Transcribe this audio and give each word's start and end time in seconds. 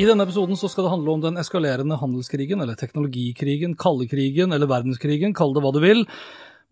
I 0.00 0.06
denne 0.08 0.24
episoden 0.24 0.56
skal 0.56 0.86
det 0.86 0.90
handle 0.94 1.12
om 1.12 1.20
den 1.20 1.36
eskalerende 1.36 1.98
handelskrigen, 2.00 2.62
eller 2.64 2.78
teknologikrigen, 2.78 3.74
kaldekrigen 3.76 4.54
eller 4.56 4.70
verdenskrigen, 4.70 5.34
kall 5.36 5.52
det 5.52 5.60
hva 5.60 5.74
du 5.76 5.80
vil. 5.82 6.06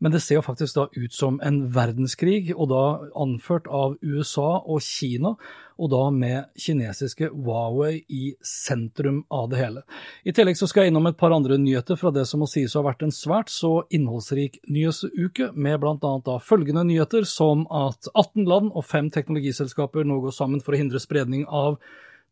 Men 0.01 0.15
det 0.15 0.23
ser 0.25 0.39
jo 0.39 0.45
faktisk 0.47 0.79
da 0.79 0.87
ut 0.95 1.13
som 1.13 1.37
en 1.45 1.59
verdenskrig, 1.75 2.55
og 2.55 2.71
da 2.71 2.85
anført 3.21 3.69
av 3.69 3.99
USA 4.01 4.63
og 4.63 4.81
Kina, 4.87 5.35
og 5.77 5.93
da 5.93 6.01
med 6.15 6.49
kinesiske 6.57 7.29
Huawei 7.35 7.99
i 8.09 8.33
sentrum 8.41 9.21
av 9.29 9.51
det 9.53 9.61
hele. 9.61 9.85
I 10.25 10.33
tillegg 10.33 10.57
så 10.57 10.71
skal 10.71 10.87
jeg 10.87 10.95
innom 10.95 11.11
et 11.13 11.21
par 11.21 11.35
andre 11.37 11.61
nyheter 11.61 12.01
fra 12.01 12.15
det 12.15 12.25
som 12.31 12.41
må 12.41 12.49
sies 12.49 12.73
å 12.73 12.81
ha 12.81 12.89
vært 12.89 13.05
en 13.05 13.13
svært 13.15 13.53
så 13.53 13.83
innholdsrik 13.93 14.63
nyhetsuke, 14.73 15.53
med 15.53 15.83
bl.a. 15.85 16.17
da 16.25 16.41
følgende 16.41 16.89
nyheter 16.89 17.29
som 17.29 17.69
at 17.69 18.09
18 18.15 18.49
land 18.49 18.73
og 18.73 18.89
fem 18.89 19.13
teknologiselskaper 19.13 20.09
nå 20.09 20.23
går 20.25 20.39
sammen 20.41 20.65
for 20.65 20.73
å 20.73 20.87
hindre 20.87 21.03
spredning 21.03 21.45
av 21.45 21.83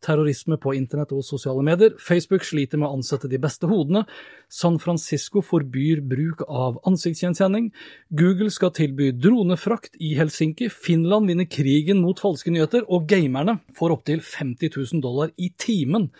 terrorisme 0.04 0.58
på 0.60 0.74
internett 0.76 1.12
og 1.16 1.24
sosiale 1.26 1.64
medier. 1.66 1.96
Facebook 2.02 2.44
sliter 2.46 2.80
med 2.80 2.88
å 2.88 2.96
ansette 2.98 3.30
de 3.30 3.40
beste 3.42 3.68
hodene. 3.70 4.04
San 4.52 4.78
Francisco 4.82 5.42
forbyr 5.44 6.02
bruk 6.06 6.44
av 6.46 6.80
ansiktsgjenkjenning. 6.88 7.70
Google 8.16 8.52
skal 8.54 8.74
tilby 8.76 9.12
dronefrakt 9.16 9.98
i 10.00 10.14
Helsinki. 10.18 10.70
Finland 10.72 11.30
vinner 11.30 11.48
krigen 11.50 12.02
mot 12.04 12.20
falske 12.22 12.52
nyheter. 12.54 12.86
Og 12.88 13.08
gamerne 13.10 13.60
får 13.76 13.98
opptil 13.98 14.24
50 14.24 14.74
000 14.76 15.04
dollar 15.04 15.32
i 15.36 15.52
timen 15.58 16.10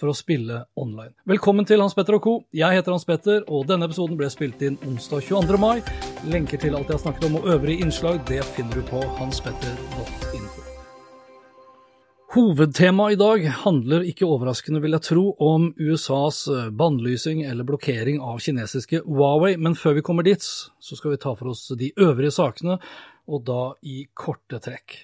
for 0.00 0.10
å 0.10 0.16
spille 0.16 0.62
online. 0.80 1.12
Velkommen 1.28 1.66
til 1.68 1.82
Hans 1.82 1.96
Petter 1.98 2.16
og 2.16 2.24
co. 2.24 2.34
Jeg 2.56 2.78
heter 2.78 2.94
Hans 2.94 3.06
Petter, 3.08 3.42
og 3.48 3.66
denne 3.68 3.88
episoden 3.90 4.18
ble 4.20 4.30
spilt 4.32 4.62
inn 4.64 4.78
onsdag 4.86 5.26
22. 5.28 5.60
mai. 5.60 5.82
Lenker 6.30 6.62
til 6.62 6.78
alt 6.78 6.88
jeg 6.88 6.98
har 6.98 7.04
snakket 7.04 7.28
om 7.28 7.40
og 7.42 7.52
øvrige 7.56 7.84
innslag 7.84 8.22
det 8.30 8.42
finner 8.54 8.80
du 8.80 8.86
på 8.90 9.04
hanspetter.info. 9.20 10.59
Hovedtemaet 12.30 13.16
i 13.16 13.18
dag 13.18 13.44
handler 13.64 14.04
ikke 14.06 14.22
overraskende, 14.22 14.78
vil 14.84 14.94
jeg 14.94 15.02
tro, 15.02 15.22
om 15.42 15.64
USAs 15.82 16.44
bannlysing 16.78 17.40
eller 17.42 17.66
blokkering 17.66 18.20
av 18.22 18.38
kinesiske 18.44 19.00
Huawei, 19.02 19.56
men 19.58 19.74
før 19.74 19.96
vi 19.96 20.04
kommer 20.06 20.22
dit, 20.28 20.46
så 20.46 20.94
skal 20.94 21.16
vi 21.16 21.18
ta 21.24 21.32
for 21.34 21.50
oss 21.50 21.64
de 21.74 21.88
øvrige 21.98 22.30
sakene, 22.36 22.76
og 23.26 23.42
da 23.50 23.58
i 23.82 24.04
korte 24.14 24.62
trekk. 24.62 24.94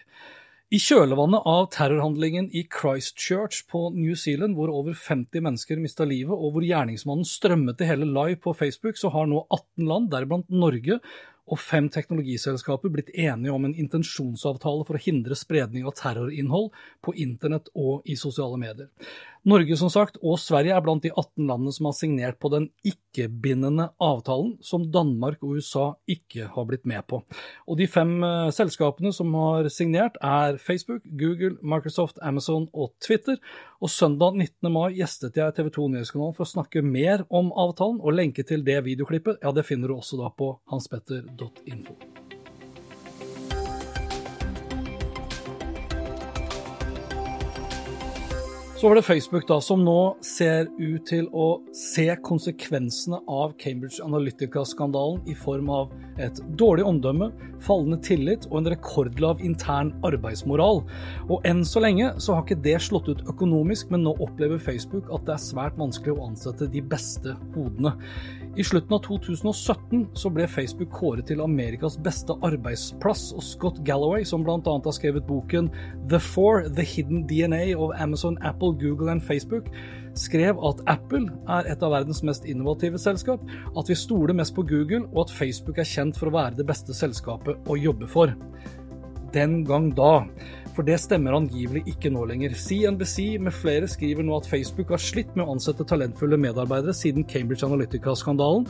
I 0.71 0.79
kjølvannet 0.79 1.51
av 1.51 1.67
terrorhandlingen 1.75 2.47
i 2.55 2.63
Christchurch 2.71 3.65
på 3.75 3.89
New 3.99 4.15
Zealand, 4.15 4.55
hvor 4.55 4.71
over 4.71 4.95
50 4.95 5.43
mennesker 5.43 5.83
mista 5.83 6.07
livet, 6.07 6.31
og 6.31 6.55
hvor 6.55 6.63
gjerningsmannen 6.63 7.27
strømmet 7.27 7.83
det 7.83 7.91
hele 7.91 8.07
live 8.07 8.39
på 8.47 8.55
Facebook, 8.55 9.03
så 9.03 9.11
har 9.11 9.27
nå 9.27 9.49
18 9.51 9.91
land, 9.91 10.13
deriblant 10.15 10.47
Norge, 10.63 11.03
og 11.47 11.61
fem 11.63 11.87
teknologiselskaper 11.93 12.91
blitt 12.93 13.13
enige 13.15 13.55
om 13.55 13.69
en 13.69 13.77
intensjonsavtale 13.79 14.87
for 14.87 14.99
å 14.99 15.03
hindre 15.03 15.39
spredning 15.39 15.87
av 15.87 15.95
terrorinnhold 16.01 16.73
på 17.07 17.15
internett 17.23 17.71
og 17.75 18.07
i 18.09 18.19
sosiale 18.19 18.59
medier. 18.61 18.91
Norge 19.47 19.77
som 19.79 19.91
sagt, 19.93 20.17
og 20.27 20.41
Sverige 20.43 20.75
er 20.75 20.83
blant 20.83 21.05
de 21.05 21.13
18 21.13 21.47
landene 21.47 21.71
som 21.75 21.87
har 21.87 21.95
signert 21.95 22.39
på 22.43 22.51
den 22.51 22.65
ikke-bindende 22.87 23.93
avtalen, 24.03 24.57
som 24.59 24.89
Danmark 24.91 25.39
og 25.47 25.61
USA 25.61 25.85
ikke 26.11 26.49
har 26.51 26.67
blitt 26.67 26.83
med 26.89 27.07
på. 27.07 27.21
Og 27.71 27.79
De 27.79 27.87
fem 27.87 28.17
uh, 28.27 28.51
selskapene 28.51 29.15
som 29.15 29.31
har 29.39 29.71
signert, 29.71 30.19
er 30.19 30.59
Facebook, 30.59 31.07
Google, 31.07 31.55
Microsoft, 31.63 32.19
Amazon 32.27 32.67
og 32.75 32.97
Twitter. 32.99 33.39
Og 33.79 33.93
Søndag 33.93 34.35
19. 34.35 34.73
mai 34.73 34.99
gjestet 34.99 35.39
jeg 35.39 35.55
TV 35.55 35.71
2 35.79 35.89
Nyhetskanalen 35.95 36.35
for 36.35 36.49
å 36.49 36.55
snakke 36.57 36.83
mer 36.83 37.23
om 37.31 37.55
avtalen, 37.55 38.03
og 38.03 38.19
lenke 38.19 38.43
til 38.43 38.67
det 38.67 38.83
videoklippet 38.91 39.47
ja, 39.47 39.55
det 39.55 39.69
finner 39.69 39.93
du 39.93 40.01
også 40.01 40.19
da 40.19 40.35
på 40.35 40.57
hanspetter.info. 40.73 42.16
Så 48.81 48.89
var 48.89 48.95
det 48.95 49.03
Facebook, 49.03 49.47
da, 49.49 49.57
som 49.61 49.81
nå 49.87 50.01
ser 50.21 50.67
ut 50.77 51.07
til 51.09 51.31
å 51.33 51.63
se 51.73 52.05
konsekvensene 52.21 53.23
av 53.25 53.55
Cambridge 53.57 54.05
Analytica-skandalen 54.05 55.23
i 55.33 55.33
form 55.33 55.71
av 55.73 55.95
et 56.21 56.43
dårlig 56.61 56.85
omdømme, 56.85 57.31
fallende 57.65 57.97
tillit 58.05 58.45
og 58.51 58.59
en 58.59 58.69
rekordlav 58.75 59.41
intern 59.41 59.95
arbeidsmoral. 60.05 60.83
Og 61.25 61.49
enn 61.49 61.65
så 61.65 61.81
lenge 61.87 62.11
så 62.21 62.37
har 62.37 62.45
ikke 62.45 62.59
det 62.69 62.77
slått 62.85 63.09
ut 63.09 63.25
økonomisk, 63.33 63.89
men 63.95 64.05
nå 64.05 64.13
opplever 64.21 64.61
Facebook 64.61 65.09
at 65.09 65.25
det 65.25 65.39
er 65.39 65.47
svært 65.47 65.81
vanskelig 65.81 66.13
å 66.13 66.29
ansette 66.29 66.69
de 66.69 66.85
beste 66.85 67.33
hodene. 67.57 67.95
I 68.57 68.65
slutten 68.65 68.95
av 68.97 69.03
2017 69.05 70.07
så 70.17 70.31
ble 70.33 70.47
Facebook 70.49 70.89
kåret 70.97 71.27
til 71.29 71.43
Amerikas 71.45 71.99
beste 72.01 72.33
arbeidsplass, 72.47 73.27
og 73.37 73.45
Scott 73.45 73.83
Galloway, 73.85 74.25
som 74.25 74.47
bl.a. 74.47 74.57
har 74.65 74.95
skrevet 74.97 75.27
boken 75.29 75.69
The 76.09 76.17
Four, 76.25 76.71
The 76.73 76.87
Hidden 76.89 77.27
DNA 77.29 77.75
of 77.77 77.93
Amazon, 78.01 78.39
Apple, 78.41 78.73
Google 78.81 79.13
and 79.13 79.21
Facebook, 79.21 79.69
skrev 80.17 80.57
at 80.65 80.81
Apple 80.89 81.29
er 81.53 81.69
et 81.69 81.85
av 81.85 81.93
verdens 81.93 82.23
mest 82.25 82.49
innovative 82.49 82.97
selskap, 83.03 83.45
at 83.77 83.93
vi 83.93 83.99
stoler 84.01 84.33
mest 84.41 84.57
på 84.57 84.65
Google, 84.65 85.05
og 85.13 85.27
at 85.27 85.37
Facebook 85.37 85.77
er 85.77 85.93
kjent 85.93 86.17
for 86.17 86.33
å 86.33 86.37
være 86.39 86.57
det 86.57 86.69
beste 86.73 86.97
selskapet 86.97 87.69
å 87.69 87.77
jobbe 87.77 88.09
for. 88.09 88.33
Den 89.37 89.67
gang 89.69 89.91
da. 89.93 90.23
For 90.77 90.85
det 90.85 90.99
stemmer 91.01 91.33
angivelig 91.33 91.87
ikke 91.89 92.11
nå 92.13 92.27
lenger. 92.29 92.53
CNBC 92.53 93.39
med 93.41 93.55
flere 93.57 93.89
skriver 93.89 94.27
nå 94.27 94.37
at 94.37 94.49
Facebook 94.51 94.93
har 94.93 95.01
slitt 95.01 95.33
med 95.33 95.47
å 95.47 95.55
ansette 95.55 95.87
talentfulle 95.89 96.37
medarbeidere 96.41 96.93
siden 96.97 97.25
Cambridge 97.25 97.65
Analytica-skandalen. 97.65 98.69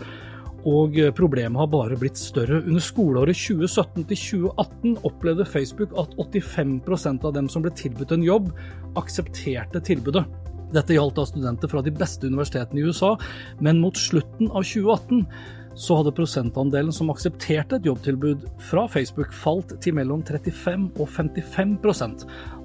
Og 0.66 0.96
problemet 1.18 1.58
har 1.58 1.70
bare 1.70 1.98
blitt 1.98 2.18
større. 2.18 2.62
Under 2.62 2.82
skoleåret 2.82 3.38
2017 3.38 4.06
til 4.06 4.22
2018 4.22 4.96
opplevde 5.06 5.46
Facebook 5.50 5.94
at 5.98 6.14
85% 6.18 7.26
av 7.26 7.34
dem 7.34 7.50
som 7.50 7.66
ble 7.66 7.74
tilbudt 7.74 8.14
en 8.14 8.26
jobb, 8.26 8.50
aksepterte 8.98 9.82
tilbudet. 9.90 10.24
Dette 10.74 10.94
gjaldt 10.94 11.18
da 11.18 11.26
studenter 11.26 11.70
fra 11.70 11.82
de 11.86 11.94
beste 11.94 12.26
universitetene 12.26 12.82
i 12.82 12.86
USA, 12.86 13.12
men 13.62 13.82
mot 13.82 13.98
slutten 13.98 14.50
av 14.50 14.66
2018 14.66 15.26
så 15.76 15.98
hadde 15.98 16.14
prosentandelen 16.16 16.94
som 16.94 17.10
aksepterte 17.12 17.76
et 17.78 17.86
jobbtilbud 17.86 18.46
fra 18.70 18.86
Facebook 18.88 19.34
falt 19.36 19.74
til 19.84 19.96
mellom 19.98 20.22
35 20.24 20.88
og 20.96 21.10
55% 21.12 22.24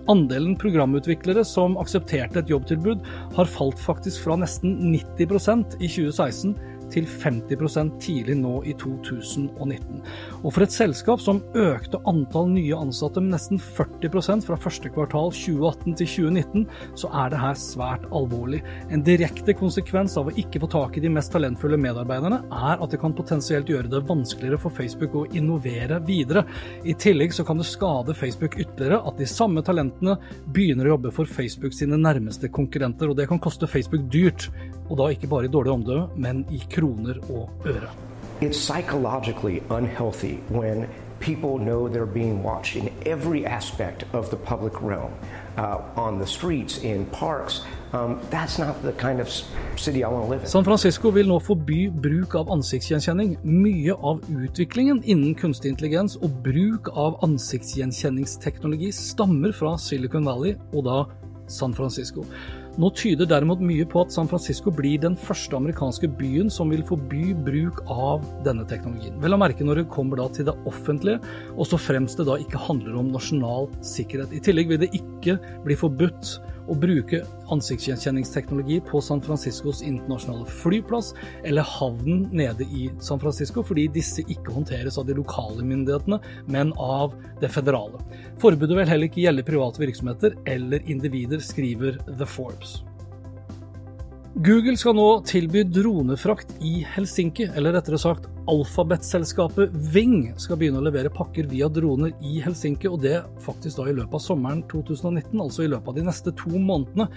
Andelen 0.10 0.56
programutviklere 0.58 1.44
som 1.46 1.76
aksepterte 1.78 2.42
et 2.42 2.50
jobbtilbud, 2.50 3.04
har 3.36 3.50
falt 3.50 3.80
faktisk 3.80 4.24
fra 4.26 4.38
nesten 4.42 4.80
90% 4.96 5.78
i 5.78 5.90
2016 5.92 6.56
til 6.94 7.08
50% 7.08 7.98
tidlig 8.04 8.38
nå 8.40 8.62
i 8.68 8.76
2019. 8.80 10.02
Og 10.42 10.50
for 10.54 10.66
et 10.66 10.76
selskap 10.76 11.22
som 11.24 11.42
økte 11.58 12.02
antall 12.10 12.50
nye 12.52 12.78
ansatte 12.78 13.24
med 13.24 13.36
nesten 13.36 13.62
40% 13.62 14.46
fra 14.48 14.60
første 14.60 14.92
kvartal 14.94 15.32
2018 15.36 15.98
til 16.02 16.12
2019, 16.16 16.66
så 17.00 17.12
er 17.24 17.32
det 17.34 17.42
her 17.42 17.60
svært 17.60 18.08
alvorlig. 18.12 18.62
En 18.92 19.04
direkte 19.06 19.56
konsekvens 19.58 20.18
av 20.20 20.30
å 20.30 20.36
ikke 20.36 20.62
få 20.64 20.72
tak 20.72 20.98
i 20.98 21.04
de 21.04 21.12
mest 21.14 21.34
talentfulle 21.36 21.80
medarbeiderne, 21.82 22.42
er 22.52 22.82
at 22.82 22.94
det 22.94 23.02
kan 23.02 23.16
potensielt 23.16 23.70
gjøre 23.72 23.92
det 23.92 24.04
vanskeligere 24.10 24.60
for 24.62 24.76
Facebook 24.76 25.16
å 25.18 25.26
innovere 25.38 26.02
videre. 26.08 26.46
I 26.84 26.96
tillegg 26.98 27.36
så 27.36 27.46
kan 27.48 27.62
det 27.62 27.70
skade 27.70 28.16
Facebook 28.18 28.58
ytterligere 28.60 29.02
at 29.08 29.20
de 29.20 29.30
samme 29.30 29.64
talentene 29.66 30.18
begynner 30.54 30.90
å 30.90 30.96
jobbe 30.96 31.16
for 31.16 31.30
Facebook 31.30 31.76
sine 31.78 32.00
nærmeste 32.00 32.52
konkurrenter, 32.54 33.12
og 33.12 33.20
det 33.20 33.30
kan 33.32 33.42
koste 33.42 33.70
Facebook 33.70 34.08
dyrt. 34.12 34.50
Og 34.92 34.98
da 35.00 35.08
ikke 35.14 35.30
bare 35.32 35.48
i 35.48 35.52
dårlig 35.52 35.72
omdømme, 35.72 36.08
men 36.20 36.46
i 36.52 36.60
kroner 36.70 37.22
og 37.30 37.50
øre. 37.66 37.92
It's 38.42 38.60
psychologically 38.60 39.62
unhealthy 39.70 40.36
when 40.50 40.88
people 41.20 41.58
know 41.60 41.88
they're 41.88 42.14
being 42.14 42.44
watched 42.44 42.76
in 42.76 42.90
every 43.06 43.46
aspect 43.46 44.04
of 44.14 44.30
the 44.30 44.38
public 44.38 44.82
realm, 44.82 45.14
uh, 45.58 45.78
on 45.96 46.20
the 46.20 46.26
streets, 46.26 46.84
in 46.84 47.06
parks. 47.06 47.62
Um, 47.94 48.20
that's 48.30 48.58
not 48.58 48.82
the 48.82 48.94
kind 48.94 49.20
of 49.22 49.30
city 49.76 50.04
I 50.04 50.08
want 50.08 50.26
to 50.26 50.30
live 50.32 50.42
in. 50.42 50.48
San 50.48 50.64
Francisco 50.64 51.10
vil 51.10 51.28
nå 51.28 51.40
forby 51.40 51.90
bruk 52.04 52.36
av 52.36 52.52
ansiktsgjenkjenning. 52.52 53.38
Mye 53.44 53.94
av 53.94 54.24
utviklingen 54.28 55.04
innen 55.04 55.36
kunstig 55.36 55.72
intelligens 55.72 56.18
og 56.18 56.42
bruk 56.44 56.90
av 56.96 57.20
ansiktsgjenkjenningsteknologi 57.24 58.92
stammer 58.92 59.54
fra 59.56 59.78
Silicon 59.78 60.26
Valley, 60.26 60.56
og 60.74 60.88
da 60.88 61.04
San 61.48 61.74
Francisco. 61.74 62.26
Nå 62.80 62.88
tyder 62.96 63.28
derimot 63.28 63.60
mye 63.60 63.84
på 63.90 64.00
at 64.06 64.14
San 64.16 64.30
Francisco 64.32 64.72
blir 64.72 65.02
den 65.04 65.18
første 65.20 65.58
amerikanske 65.58 66.08
byen 66.16 66.48
som 66.54 66.70
vil 66.72 66.86
forby 66.88 67.34
bruk 67.36 67.82
av 67.92 68.24
denne 68.46 68.64
teknologien. 68.70 69.18
Vel 69.20 69.36
å 69.36 69.40
merke 69.42 69.66
når 69.68 69.82
det 69.82 69.90
kommer 69.92 70.22
til 70.32 70.48
det 70.48 70.56
offentlige, 70.70 71.20
og 71.58 71.68
så 71.68 71.80
fremst 71.82 72.22
det 72.22 72.30
da 72.30 72.38
ikke 72.40 72.62
handler 72.70 72.96
om 73.02 73.12
nasjonal 73.12 73.68
sikkerhet. 73.84 74.32
I 74.32 74.44
tillegg 74.46 74.72
vil 74.72 74.82
det 74.86 74.94
ikke 74.96 75.36
bli 75.66 75.76
forbudt 75.76 76.38
å 76.70 76.76
bruke 76.78 77.22
ansiktsgjenkjenningsteknologi 77.54 78.80
på 78.90 79.02
San 79.04 79.22
Franciscos 79.24 79.82
internasjonale 79.86 80.46
flyplass 80.62 81.14
eller 81.48 81.68
havnen 81.68 82.28
nede 82.36 82.68
i 82.70 82.90
San 83.04 83.22
Francisco, 83.22 83.64
fordi 83.66 83.88
disse 83.94 84.26
ikke 84.28 84.54
håndteres 84.56 85.00
av 85.02 85.08
de 85.10 85.18
lokale 85.18 85.66
myndighetene, 85.66 86.22
men 86.52 86.76
av 86.78 87.16
det 87.42 87.52
federale. 87.54 88.02
Forbudet 88.42 88.78
vil 88.78 88.94
heller 88.94 89.10
ikke 89.10 89.26
gjelde 89.26 89.48
private 89.48 89.84
virksomheter 89.84 90.38
eller 90.50 90.86
individer, 90.90 91.44
skriver 91.44 92.00
The 92.08 92.28
Forbes. 92.30 92.82
Google 94.32 94.78
skal 94.80 94.94
nå 94.96 95.06
tilby 95.28 95.66
dronefrakt 95.68 96.54
i 96.64 96.86
Helsinki, 96.88 97.50
eller 97.52 97.76
rettere 97.76 97.98
sagt 98.00 98.30
alfabetselskapet 98.50 99.74
Ving 99.92 100.30
skal 100.40 100.56
begynne 100.56 100.80
å 100.80 100.86
levere 100.86 101.12
pakker 101.12 101.50
via 101.52 101.68
droner 101.68 102.14
i 102.24 102.38
Helsinki, 102.40 102.88
og 102.88 103.04
det 103.04 103.18
faktisk 103.44 103.82
da 103.82 103.90
i 103.92 103.98
løpet 103.98 104.16
av 104.16 104.24
sommeren 104.24 104.64
2019, 104.72 105.36
altså 105.36 105.66
i 105.66 105.70
løpet 105.74 105.92
av 105.92 106.00
de 106.00 106.08
neste 106.08 106.32
to 106.40 106.54
månedene. 106.56 107.10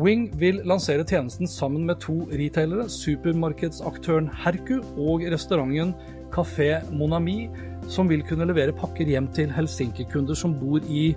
Wing 0.00 0.30
vil 0.40 0.62
lansere 0.64 1.04
tjenesten 1.04 1.50
sammen 1.52 1.84
med 1.84 2.00
to 2.00 2.22
retailere, 2.32 2.88
supermarkedsaktøren 2.88 4.32
Herku 4.32 4.78
og 4.96 5.28
restauranten 5.36 5.92
Café 6.32 6.78
Monami, 6.96 7.50
som 7.92 8.08
vil 8.08 8.24
kunne 8.24 8.48
levere 8.48 8.72
pakker 8.72 9.12
hjem 9.12 9.28
til 9.36 9.52
Helsinki-kunder 9.52 10.38
som 10.38 10.56
bor 10.56 10.80
i 10.88 11.10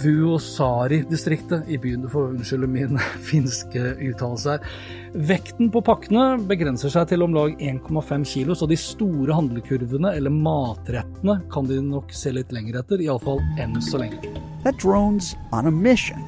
Vuosari-distriktet 0.00 1.68
i 1.68 1.78
byen. 1.78 2.02
Du 2.02 2.08
får 2.08 2.34
unnskylde 2.34 2.68
min 2.70 2.98
finske 3.30 3.94
uttalelse 3.96 4.56
her. 4.56 4.66
Vekten 5.14 5.70
på 5.74 5.82
pakkene 5.84 6.38
begrenser 6.48 6.92
seg 6.92 7.08
til 7.10 7.24
om 7.26 7.34
lag 7.34 7.56
1,5 7.58 8.24
kilo, 8.30 8.54
så 8.54 8.68
de 8.70 8.78
store 8.78 9.34
handlekurvene, 9.34 10.14
eller 10.16 10.30
matrettene, 10.30 11.40
kan 11.52 11.66
de 11.66 11.80
nok 11.82 12.14
se 12.14 12.32
litt 12.34 12.54
lenger 12.54 12.78
etter, 12.82 13.02
iallfall 13.02 13.42
enn 13.60 13.80
så 13.82 14.02
lenge. 14.02 14.20
That 14.64 14.78
drone's 14.78 15.34
on 15.52 15.66
a 15.66 15.74
mission. 15.74 16.22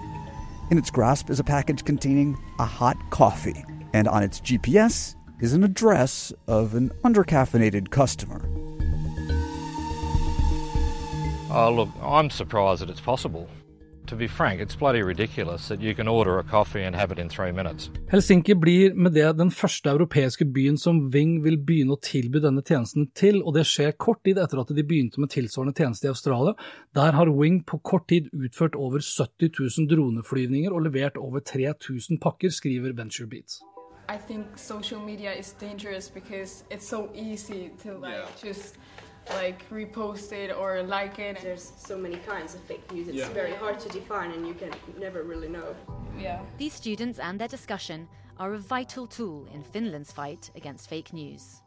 In 0.70 0.78
its 0.78 0.90
grasp 0.90 1.31
is 1.31 1.40
a 1.40 1.44
package 1.44 1.84
containing 1.84 2.37
a 2.58 2.64
hot 2.64 2.96
coffee, 3.10 3.64
and 3.93 4.08
on 4.08 4.22
its 4.22 4.40
GPS 4.40 5.14
is 5.40 5.52
an 5.52 5.64
address 5.64 6.32
of 6.46 6.75
an 6.75 6.90
undercaffeinated 7.04 7.90
customer. 7.90 8.51
Oh, 11.54 11.70
look, 11.70 11.90
I'm 12.00 12.31
surprised 12.31 12.81
that 12.81 12.88
it's 12.88 13.04
possible. 13.04 13.46
To 14.06 14.16
be 14.16 14.26
frank, 14.26 14.60
it's 14.60 14.75
bloody 14.75 15.02
ridiculous 15.02 15.69
that 15.69 15.82
you 15.82 15.94
can 15.94 16.08
order 16.08 16.38
a 16.38 16.43
coffee 16.43 16.82
and 16.82 16.96
have 16.96 17.12
it 17.12 17.19
in 17.19 17.28
three 17.28 17.52
minutes. 17.52 17.90
Helsinki 18.08 18.54
blir 18.54 18.94
med 18.94 19.12
det 19.12 19.37
den 19.37 19.50
første 19.50 19.90
europeiske 19.90 20.44
byen 20.44 20.78
som 20.78 21.10
Ving 21.12 21.43
vil 21.44 21.58
begynne 21.58 21.93
å 21.93 22.00
tilby 22.00 22.40
denne 22.40 22.62
tjenesten 22.64 23.10
til, 23.14 23.43
og 23.43 23.52
det 23.58 23.66
skjer 23.69 23.93
kort 23.99 24.22
tid 24.25 24.40
etter 24.40 24.62
at 24.62 24.72
de 24.72 24.82
begynte 24.82 25.20
med 25.20 25.28
tilsvarende 25.31 25.76
tjeneste 25.76 26.08
i 26.08 26.12
Australia. 26.14 26.54
Der 26.94 27.12
har 27.12 27.28
Wing 27.28 27.60
på 27.66 27.82
kort 27.84 28.08
tid 28.08 28.32
utført 28.32 28.75
over 28.75 29.04
70 29.04 29.52
000 29.60 29.93
droneflyvninger 29.93 30.72
og 30.72 30.88
levert 30.88 31.20
over 31.20 31.44
3000 31.44 32.16
pakker, 32.19 32.49
skriver 32.49 32.96
VentureBeat. 32.96 33.60
I 34.08 34.16
think 34.16 34.56
social 34.56 35.00
media 35.00 35.32
is 35.32 35.52
dangerous 35.60 36.08
because 36.08 36.64
it's 36.70 36.88
so 36.88 37.10
easy 37.14 37.70
to 37.84 37.93
like 38.00 38.25
just 38.40 38.81
like 39.31 39.69
repost 39.71 40.33
it 40.33 40.51
or 40.53 40.83
like 40.83 41.19
it. 41.19 41.39
There's 41.43 41.73
so 41.77 41.97
many 41.97 42.17
kinds 42.17 42.55
of 42.55 42.61
fake 42.63 42.91
news. 42.93 43.09
It's 43.09 43.17
Yeah. 43.19 43.29
very 43.29 43.55
hard 43.55 43.79
to 43.81 43.89
define, 43.89 44.31
and 44.33 44.47
you 44.47 44.55
can 44.55 44.73
never 44.99 45.23
really 45.23 45.49
know. 45.49 45.75
Yeah. 46.19 46.43
These 46.59 46.75
students 46.75 47.19
and 47.19 47.39
their 47.41 47.49
discussion 47.49 48.09
are 48.39 48.55
a 48.55 48.59
vital 48.59 49.07
tool 49.07 49.47
in 49.55 49.63
Finland's 49.63 50.13
fight 50.13 50.51
against 50.55 50.89
fake 50.89 51.13
news. 51.13 51.63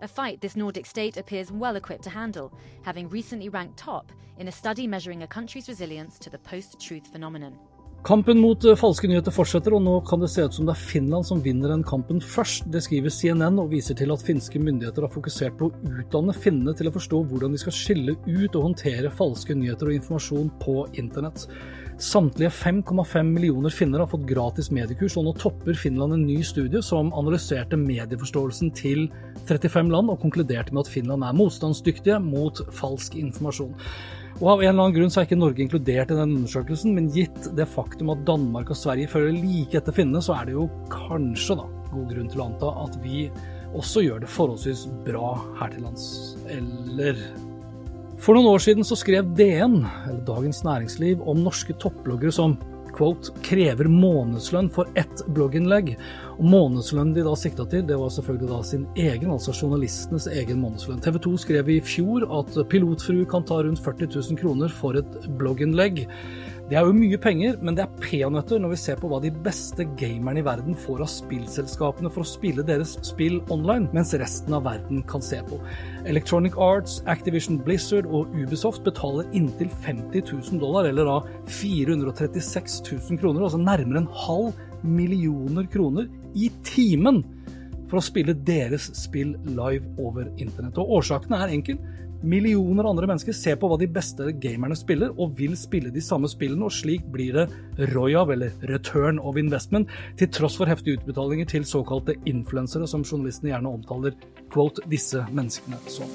A 0.00 0.08
fight 0.08 0.40
this 0.40 0.56
Nordic 0.56 0.86
state 0.86 1.16
appears 1.16 1.50
well 1.52 1.76
equipped 1.76 2.04
to 2.04 2.10
handle, 2.10 2.52
having 2.82 3.08
recently 3.08 3.48
ranked 3.48 3.78
top 3.78 4.12
in 4.38 4.48
a 4.48 4.52
study 4.52 4.86
measuring 4.86 5.22
a 5.22 5.26
country's 5.26 5.68
resilience 5.68 6.18
to 6.18 6.30
the 6.30 6.38
post 6.38 6.80
truth 6.80 7.06
phenomenon. 7.06 7.58
Kampen 8.04 8.36
mot 8.36 8.64
eh, 8.68 8.76
falske 8.76 9.08
nyheter 9.08 9.32
fortsetter, 9.32 9.72
og 9.72 9.80
nå 9.80 9.94
kan 10.04 10.20
det 10.20 10.28
se 10.28 10.42
ut 10.44 10.52
som 10.52 10.66
det 10.68 10.74
er 10.74 10.80
Finland 10.90 11.24
som 11.24 11.38
vinner 11.40 11.70
den 11.72 11.84
kampen 11.88 12.18
først. 12.20 12.66
Det 12.68 12.82
skriver 12.84 13.08
CNN 13.08 13.56
og 13.62 13.70
viser 13.70 13.96
til 13.96 14.10
at 14.12 14.20
finske 14.20 14.60
myndigheter 14.60 15.06
har 15.06 15.12
fokusert 15.14 15.54
på 15.56 15.70
å 15.70 15.94
utdanne 16.02 16.34
finnene 16.36 16.74
til 16.76 16.90
å 16.90 16.92
forstå 16.92 17.22
hvordan 17.30 17.54
de 17.56 17.60
skal 17.62 17.72
skille 17.72 18.12
ut 18.26 18.58
og 18.58 18.66
håndtere 18.66 19.08
falske 19.08 19.56
nyheter 19.56 19.88
og 19.88 19.96
informasjon 19.96 20.50
på 20.60 20.74
internett. 21.00 21.46
Samtlige 21.96 22.50
5,5 22.52 23.30
millioner 23.30 23.72
finner 23.72 24.02
har 24.04 24.10
fått 24.12 24.26
gratis 24.28 24.68
mediekurs, 24.74 25.16
og 25.16 25.24
nå 25.24 25.32
topper 25.40 25.78
Finland 25.78 26.12
en 26.18 26.26
ny 26.28 26.42
studie 26.44 26.82
som 26.84 27.08
analyserte 27.16 27.78
medieforståelsen 27.80 28.74
til 28.76 29.06
35 29.48 29.88
land, 29.94 30.12
og 30.12 30.20
konkluderte 30.26 30.76
med 30.76 30.84
at 30.84 30.92
Finland 30.92 31.24
er 31.24 31.40
motstandsdyktige 31.40 32.20
mot 32.20 32.60
falsk 32.82 33.16
informasjon. 33.22 33.72
Og 34.40 34.48
Av 34.50 34.62
en 34.62 34.66
eller 34.66 34.82
annen 34.82 34.96
grunn 34.96 35.12
så 35.12 35.20
er 35.20 35.28
ikke 35.28 35.38
Norge 35.38 35.62
inkludert 35.62 36.10
i 36.10 36.18
den 36.18 36.32
undersøkelsen, 36.40 36.94
men 36.96 37.10
gitt 37.14 37.46
det 37.54 37.68
faktum 37.70 38.10
at 38.10 38.24
Danmark 38.26 38.72
og 38.74 38.78
Sverige 38.78 39.12
følger 39.12 39.36
like 39.38 39.78
etter 39.78 39.94
finnene, 39.94 40.22
så 40.24 40.34
er 40.40 40.48
det 40.48 40.56
jo 40.56 40.66
kanskje 40.90 41.60
da 41.60 41.68
god 41.92 42.08
grunn 42.10 42.30
til 42.32 42.42
å 42.42 42.48
anta 42.48 42.72
at 42.82 42.98
vi 43.04 43.28
også 43.74 44.02
gjør 44.02 44.24
det 44.24 44.30
forholdsvis 44.30 44.84
bra 45.06 45.36
her 45.60 45.70
til 45.74 45.86
lands. 45.86 46.06
Eller 46.50 47.18
For 48.22 48.34
noen 48.34 48.50
år 48.50 48.62
siden 48.62 48.86
så 48.86 48.98
skrev 48.98 49.30
DN, 49.38 49.82
eller 50.06 50.22
Dagens 50.26 50.62
Næringsliv, 50.66 51.22
om 51.22 51.42
norske 51.44 51.76
topploggere 51.78 52.34
som 52.34 52.56
quote, 52.94 53.32
krever 53.44 53.88
månedslønn 53.90 54.70
for 54.74 54.88
ett 54.98 55.22
blogginnlegg. 55.34 55.94
Og 56.38 56.46
månedslønnen 56.50 57.14
de 57.16 57.24
da 57.26 57.34
sikta 57.38 57.66
til, 57.70 57.84
det 57.88 57.98
var 58.00 58.12
selvfølgelig 58.14 58.50
da 58.50 58.60
sin 58.66 58.86
egen, 58.98 59.30
altså 59.34 59.54
journalistenes 59.54 60.26
egen 60.30 60.62
månedslønn. 60.62 61.02
TV 61.04 61.20
2 61.26 61.34
skrev 61.44 61.70
i 61.74 61.80
fjor 61.84 62.26
at 62.40 62.56
pilotfrue 62.72 63.28
kan 63.30 63.46
ta 63.46 63.60
rundt 63.62 63.82
40 63.84 64.10
000 64.16 64.40
kroner 64.40 64.74
for 64.74 64.98
et 65.00 65.20
blogginnlegg. 65.38 66.04
Det 66.64 66.78
er 66.80 66.86
jo 66.86 66.94
mye 66.96 67.18
penger, 67.20 67.58
men 67.60 67.76
det 67.76 67.82
er 67.84 67.96
peanøtter 68.00 68.60
når 68.62 68.70
vi 68.72 68.78
ser 68.80 68.96
på 68.96 69.10
hva 69.10 69.18
de 69.20 69.28
beste 69.44 69.84
gamerne 70.00 70.40
i 70.40 70.44
verden 70.46 70.76
får 70.80 71.02
av 71.04 71.10
spillselskapene 71.12 72.08
for 72.08 72.24
å 72.24 72.30
spille 72.30 72.64
deres 72.64 72.94
spill 73.04 73.42
online, 73.52 73.90
mens 73.92 74.14
resten 74.16 74.56
av 74.56 74.64
verden 74.64 75.02
kan 75.10 75.20
se 75.24 75.42
på. 75.44 75.58
Electronic 76.08 76.56
Arts, 76.56 77.02
Activision 77.04 77.58
Blizzard 77.66 78.08
og 78.08 78.32
Ubisoft 78.32 78.80
betaler 78.86 79.28
inntil 79.36 79.68
50 79.84 80.24
000 80.24 80.62
dollar, 80.62 80.88
eller 80.88 81.10
da 81.10 81.18
436 81.52 82.80
000 82.88 83.20
kroner, 83.20 83.44
altså 83.44 83.60
nærmere 83.60 84.00
en 84.00 84.12
halv 84.24 84.56
millioner 84.88 85.68
kroner 85.68 86.08
i 86.32 86.48
timen 86.64 87.20
for 87.90 88.00
å 88.00 88.08
spille 88.08 88.32
deres 88.48 88.88
spill 88.96 89.36
live 89.52 89.84
over 90.00 90.32
internett. 90.40 90.80
Og 90.80 90.96
årsaken 91.02 91.36
er 91.36 91.52
enkel. 91.52 91.76
Millioner 92.24 92.86
andre 92.88 93.04
mennesker 93.04 93.34
ser 93.36 93.58
på 93.60 93.68
hva 93.68 93.76
de 93.76 93.84
beste 93.92 94.30
gamerne 94.40 94.76
spiller, 94.78 95.10
og 95.20 95.34
vil 95.36 95.52
spille 95.60 95.90
de 95.92 96.00
samme 96.00 96.28
spillene, 96.32 96.64
og 96.64 96.72
slik 96.72 97.04
blir 97.12 97.36
det 97.36 97.90
ROYAV, 97.92 98.30
eller 98.32 98.54
Return 98.70 99.18
of 99.20 99.36
Investment, 99.36 99.92
til 100.16 100.30
tross 100.32 100.56
for 100.56 100.70
heftige 100.70 100.96
utbetalinger 100.96 101.50
til 101.52 101.66
såkalte 101.68 102.16
influensere, 102.24 102.88
som 102.88 103.04
journalistene 103.04 103.52
gjerne 103.52 103.74
omtaler 103.76 104.16
quote, 104.54 104.80
disse 104.88 105.20
menneskene 105.36 105.76
som. 105.84 106.08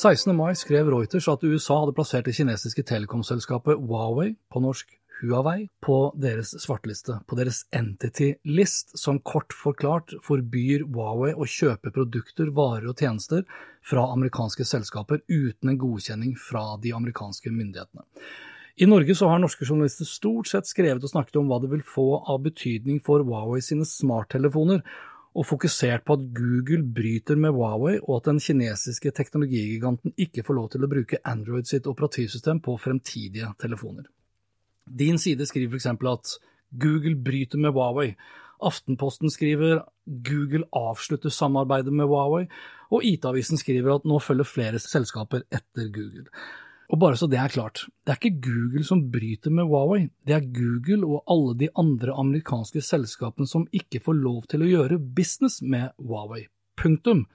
«16. 0.00 0.32
mai 0.32 0.54
skrev 0.56 0.88
Reuters 0.88 1.28
at 1.28 1.44
USA 1.44 1.82
hadde 1.82 1.92
plassert 1.92 2.24
det 2.24 2.32
kinesiske 2.38 2.86
telekomselskapet 2.88 3.76
Huawei, 3.76 4.32
på 4.48 4.64
norsk 4.64 4.96
Huawei 5.20 5.68
på 5.84 5.96
deres 6.16 6.54
svarteliste, 6.62 7.18
på 7.28 7.36
deres 7.36 7.64
entity 7.76 8.32
list, 8.48 8.94
som 8.98 9.18
kort 9.20 9.52
forklart 9.52 10.14
forbyr 10.24 10.86
Huawei 10.88 11.34
å 11.36 11.48
kjøpe 11.48 11.92
produkter, 11.92 12.52
varer 12.56 12.88
og 12.90 13.02
tjenester 13.02 13.44
fra 13.84 14.06
amerikanske 14.14 14.64
selskaper 14.64 15.20
uten 15.28 15.72
en 15.72 15.80
godkjenning 15.80 16.36
fra 16.40 16.78
de 16.80 16.94
amerikanske 16.96 17.52
myndighetene. 17.52 18.06
I 18.80 18.88
Norge 18.88 19.12
så 19.18 19.28
har 19.28 19.42
norske 19.42 19.66
journalister 19.68 20.08
stort 20.08 20.48
sett 20.48 20.68
skrevet 20.68 21.04
og 21.04 21.12
snakket 21.12 21.36
om 21.36 21.50
hva 21.50 21.58
det 21.60 21.68
vil 21.74 21.84
få 21.84 22.22
av 22.24 22.40
betydning 22.46 23.02
for 23.04 23.20
Huawei 23.26 23.60
sine 23.64 23.84
smarttelefoner, 23.84 24.80
og 25.30 25.46
fokusert 25.46 26.02
på 26.06 26.16
at 26.16 26.22
Google 26.34 26.82
bryter 26.96 27.38
med 27.38 27.52
Huawei, 27.54 27.98
og 28.00 28.16
at 28.16 28.30
den 28.32 28.40
kinesiske 28.42 29.12
teknologigiganten 29.14 30.16
ikke 30.18 30.42
får 30.46 30.56
lov 30.56 30.72
til 30.72 30.86
å 30.86 30.90
bruke 30.90 31.20
Android 31.28 31.68
sitt 31.70 31.86
operativsystem 31.90 32.62
på 32.64 32.74
fremtidige 32.82 33.52
telefoner. 33.60 34.08
Din 34.98 35.18
side 35.18 35.46
skriver 35.46 35.78
f.eks. 35.78 35.86
at 35.86 36.36
Google 36.70 37.16
bryter 37.16 37.58
med 37.58 37.74
Huawei. 37.74 38.14
Aftenposten 38.60 39.30
skriver 39.32 39.84
Google 40.04 40.66
avslutter 40.76 41.32
samarbeidet 41.32 41.92
med 41.92 42.10
Huawei, 42.10 42.46
og 42.90 43.04
IT-avisen 43.06 43.60
skriver 43.60 43.94
at 43.94 44.08
nå 44.08 44.18
følger 44.20 44.48
flere 44.48 44.82
selskaper 44.82 45.46
etter 45.48 45.88
Google. 45.94 46.26
Og 46.90 46.98
bare 46.98 47.16
så 47.16 47.28
det 47.30 47.38
er 47.38 47.52
klart, 47.54 47.84
det 48.02 48.12
er 48.12 48.18
ikke 48.18 48.42
Google 48.50 48.84
som 48.84 49.04
bryter 49.12 49.52
med 49.54 49.68
Huawei, 49.70 50.08
det 50.26 50.34
er 50.34 50.48
Google 50.50 51.06
og 51.06 51.22
alle 51.30 51.54
de 51.60 51.68
andre 51.78 52.16
amerikanske 52.18 52.82
selskapene 52.82 53.46
som 53.46 53.68
ikke 53.72 54.02
får 54.02 54.18
lov 54.18 54.48
til 54.50 54.64
å 54.64 54.70
gjøre 54.70 54.98
business 54.98 55.60
med 55.62 55.94
Huawei. 56.02 56.48
Punktum. 56.80 57.28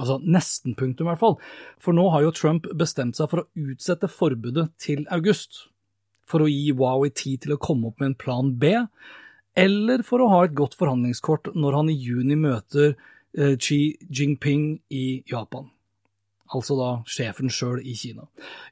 Altså 0.00 0.18
nesten 0.24 0.76
punktum, 0.76 1.06
i 1.06 1.12
hvert 1.12 1.20
fall. 1.20 1.38
For 1.80 1.96
nå 1.96 2.06
har 2.12 2.24
jo 2.24 2.36
Trump 2.36 2.68
bestemt 2.76 3.16
seg 3.18 3.28
for 3.32 3.42
å 3.42 3.72
utsette 3.72 4.08
forbudet 4.08 4.70
til 4.80 5.04
august. 5.12 5.66
For 6.32 6.44
å 6.44 6.48
gi 6.50 6.72
Huawei 6.72 7.12
tid 7.12 7.44
til 7.44 7.56
å 7.56 7.60
komme 7.60 7.90
opp 7.90 8.00
med 8.00 8.12
en 8.12 8.18
plan 8.24 8.54
B, 8.58 8.72
eller 9.58 10.04
for 10.06 10.24
å 10.24 10.30
ha 10.32 10.40
et 10.46 10.56
godt 10.56 10.78
forhandlingskort 10.80 11.52
når 11.52 11.76
han 11.76 11.92
i 11.92 11.98
juni 12.00 12.38
møter 12.40 12.94
eh, 12.94 13.54
Xi 13.60 13.82
Jinping 14.08 14.66
i 14.96 15.06
Japan 15.28 15.68
altså 16.56 16.76
da 16.78 16.88
sjefen 17.08 17.50
sjøl 17.52 17.80
i 17.84 17.94
Kina. 17.96 18.26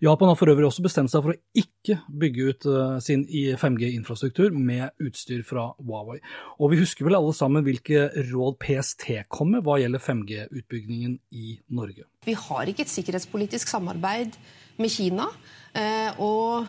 Japan 0.05 0.31
har 0.31 0.39
for 0.39 0.53
øvrig 0.53 0.69
også 0.69 0.85
bestemt 0.85 1.13
seg 1.13 1.25
for 1.25 1.35
å 1.35 1.63
ikke 1.63 1.99
bygge 2.23 2.49
ut 2.51 2.69
uh, 2.69 2.97
sin 3.05 3.25
5G-infrastruktur 3.61 4.55
med 4.57 4.91
utstyr 5.03 5.43
fra 5.47 5.71
Huawei. 5.79 6.21
Og 6.59 6.75
vi 6.75 6.81
husker 6.83 7.09
vel 7.09 7.19
alle 7.19 7.35
sammen 7.37 7.65
hvilke 7.67 8.09
råd 8.31 8.59
PST 8.63 9.07
kom 9.33 9.55
med 9.57 9.65
hva 9.67 9.79
gjelder 9.81 10.05
5G-utbyggingen 10.05 11.17
i 11.37 11.57
Norge. 11.77 12.07
Vi 12.27 12.37
har 12.37 12.71
ikke 12.71 12.85
et 12.87 12.93
sikkerhetspolitisk 12.93 13.71
samarbeid 13.73 14.37
med 14.81 14.93
Kina, 14.93 15.31
uh, 15.77 16.21
og 16.21 16.69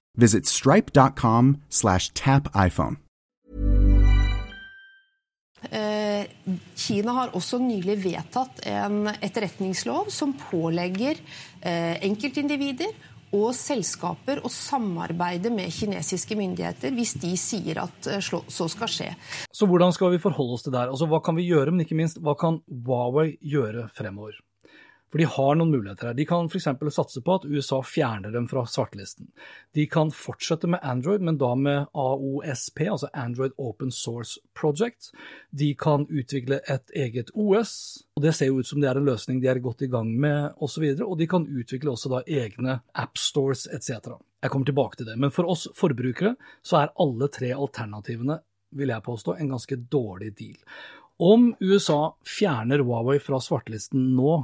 visit 0.17 0.47
stripe.com/tapiphone. 0.47 2.97
Eh, 5.69 6.25
Kina 6.75 7.13
har 7.13 7.35
også 7.37 7.59
nylig 7.61 7.99
vedtatt 8.01 8.63
en 8.65 9.05
etterretningslov 9.13 10.09
som 10.09 10.33
pålegger 10.33 11.19
eh, 11.61 12.01
enkeltindivider 12.07 12.89
og 13.37 13.53
selskaper 13.55 14.41
å 14.43 14.49
samarbeide 14.51 15.51
med 15.53 15.71
kinesiske 15.71 16.35
myndigheter 16.35 16.91
hvis 16.95 17.13
de 17.21 17.35
sier 17.39 17.79
at 17.85 18.09
eh, 18.09 18.21
så 18.21 18.69
skal 18.73 18.91
skje. 18.91 19.11
Så 19.53 19.69
hvordan 19.69 19.93
skal 19.95 20.15
vi 20.15 20.23
forholde 20.23 20.57
oss 20.57 20.65
til 20.65 20.73
det 20.73 20.81
her? 20.81 20.95
Altså, 20.95 21.07
hva 21.11 21.21
kan 21.23 21.37
vi 21.37 21.47
gjøre, 21.47 21.71
men 21.71 21.85
ikke 21.85 21.99
minst, 21.99 22.19
hva 22.25 22.33
kan 22.39 22.59
Huawei 22.65 23.35
gjøre 23.39 23.85
fremover? 23.93 24.41
For 25.11 25.19
de 25.19 25.27
har 25.27 25.57
noen 25.59 25.73
muligheter 25.73 26.07
her. 26.07 26.15
De 26.15 26.25
kan 26.25 26.47
f.eks. 26.47 26.67
satse 26.95 27.21
på 27.21 27.33
at 27.35 27.45
USA 27.45 27.81
fjerner 27.83 28.31
dem 28.31 28.47
fra 28.47 28.63
svartelisten. 28.69 29.27
De 29.75 29.83
kan 29.91 30.11
fortsette 30.15 30.69
med 30.71 30.79
Android, 30.87 31.23
men 31.27 31.39
da 31.41 31.51
med 31.59 31.89
AOSP, 31.91 32.85
altså 32.87 33.09
Android 33.13 33.51
Open 33.59 33.91
Source 33.91 34.39
Project. 34.55 35.11
De 35.51 35.73
kan 35.75 36.05
utvikle 36.07 36.61
et 36.63 36.95
eget 36.95 37.33
OS, 37.35 37.73
og 38.15 38.23
det 38.23 38.33
ser 38.37 38.53
jo 38.53 38.61
ut 38.61 38.69
som 38.69 38.79
det 38.79 38.87
er 38.87 39.01
en 39.01 39.09
løsning 39.09 39.41
de 39.43 39.51
er 39.51 39.59
godt 39.63 39.83
i 39.83 39.91
gang 39.91 40.13
med 40.15 40.55
osv. 40.63 40.87
Og, 40.93 41.03
og 41.09 41.19
de 41.19 41.27
kan 41.33 41.49
utvikle 41.49 41.91
også 41.91 42.13
da 42.15 42.23
egne 42.27 42.79
appstores 42.95 43.67
etc. 43.67 44.15
Jeg 44.41 44.53
kommer 44.53 44.71
tilbake 44.71 45.01
til 45.01 45.11
det. 45.11 45.19
Men 45.19 45.35
for 45.35 45.51
oss 45.51 45.67
forbrukere 45.75 46.37
så 46.63 46.79
er 46.85 46.95
alle 47.03 47.27
tre 47.33 47.51
alternativene 47.51 48.39
vil 48.79 48.93
jeg 48.93 49.03
påstå, 49.03 49.35
en 49.35 49.51
ganske 49.51 49.75
dårlig 49.91 50.31
deal. 50.39 50.57
Om 51.21 51.51
USA 51.59 52.13
fjerner 52.25 52.81
Huawei 52.81 53.19
fra 53.19 53.41
svartelisten 53.43 54.13
nå, 54.15 54.37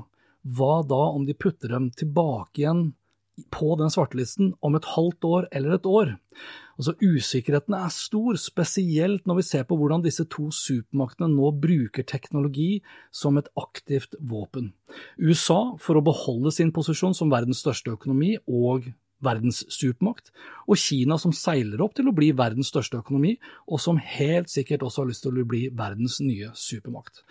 hva 0.55 0.79
da 0.87 1.03
om 1.15 1.25
de 1.27 1.35
putter 1.35 1.73
dem 1.73 1.91
tilbake 1.95 2.63
igjen 2.63 2.89
på 3.53 3.75
den 3.77 3.91
svartelisten 3.93 4.53
om 4.65 4.77
et 4.77 4.87
halvt 4.95 5.27
år 5.27 5.47
eller 5.51 5.75
et 5.75 5.85
år? 5.89 6.15
Altså 6.77 6.93
Usikkerheten 7.01 7.73
er 7.73 7.89
stor, 7.93 8.37
spesielt 8.37 9.25
når 9.25 9.39
vi 9.39 9.45
ser 9.47 9.65
på 9.65 9.77
hvordan 9.77 10.03
disse 10.05 10.25
to 10.29 10.47
supermaktene 10.53 11.29
nå 11.33 11.51
bruker 11.61 12.05
teknologi 12.05 12.83
som 13.11 13.39
et 13.41 13.49
aktivt 13.57 14.17
våpen. 14.21 14.71
USA 15.17 15.77
for 15.81 15.97
å 15.97 16.05
beholde 16.05 16.53
sin 16.53 16.73
posisjon 16.73 17.17
som 17.17 17.33
verdens 17.33 17.63
største 17.65 17.95
økonomi 17.97 18.35
og 18.45 18.91
verdens 19.23 19.63
supermakt, 19.73 20.31
og 20.67 20.77
Kina 20.77 21.17
som 21.21 21.33
seiler 21.35 21.81
opp 21.81 21.95
til 21.97 22.09
å 22.09 22.15
bli 22.15 22.31
verdens 22.37 22.69
største 22.71 22.99
økonomi, 23.01 23.35
og 23.67 23.81
som 23.81 23.97
helt 24.01 24.51
sikkert 24.51 24.85
også 24.85 25.03
har 25.03 25.09
lyst 25.11 25.25
til 25.25 25.39
å 25.41 25.47
bli 25.47 25.63
verdens 25.73 26.19
nye 26.23 26.51
supermakt. 26.57 27.23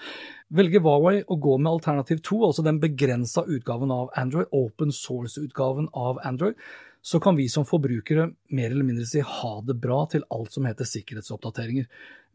Velger 0.57 0.83
Huawei 0.83 1.23
å 1.27 1.39
gå 1.39 1.57
med 1.59 1.73
alternativ 1.73 2.25
2, 2.27 2.43
altså 2.49 2.67
den 2.67 2.83
begrensa 2.83 3.47
utgaven 3.47 3.95
av 3.95 4.11
Android, 4.19 4.51
open 4.55 4.95
source-utgaven 4.95 5.91
av 5.95 6.21
Android, 6.27 6.59
så 7.07 7.21
kan 7.23 7.37
vi 7.39 7.45
som 7.49 7.63
forbrukere 7.63 8.25
mer 8.51 8.73
eller 8.73 8.83
mindre 8.85 9.05
si 9.07 9.21
ha 9.23 9.51
det 9.63 9.77
bra 9.79 10.01
til 10.11 10.25
alt 10.35 10.57
som 10.57 10.65
heter 10.67 10.89
sikkerhetsoppdateringer. 10.91 11.85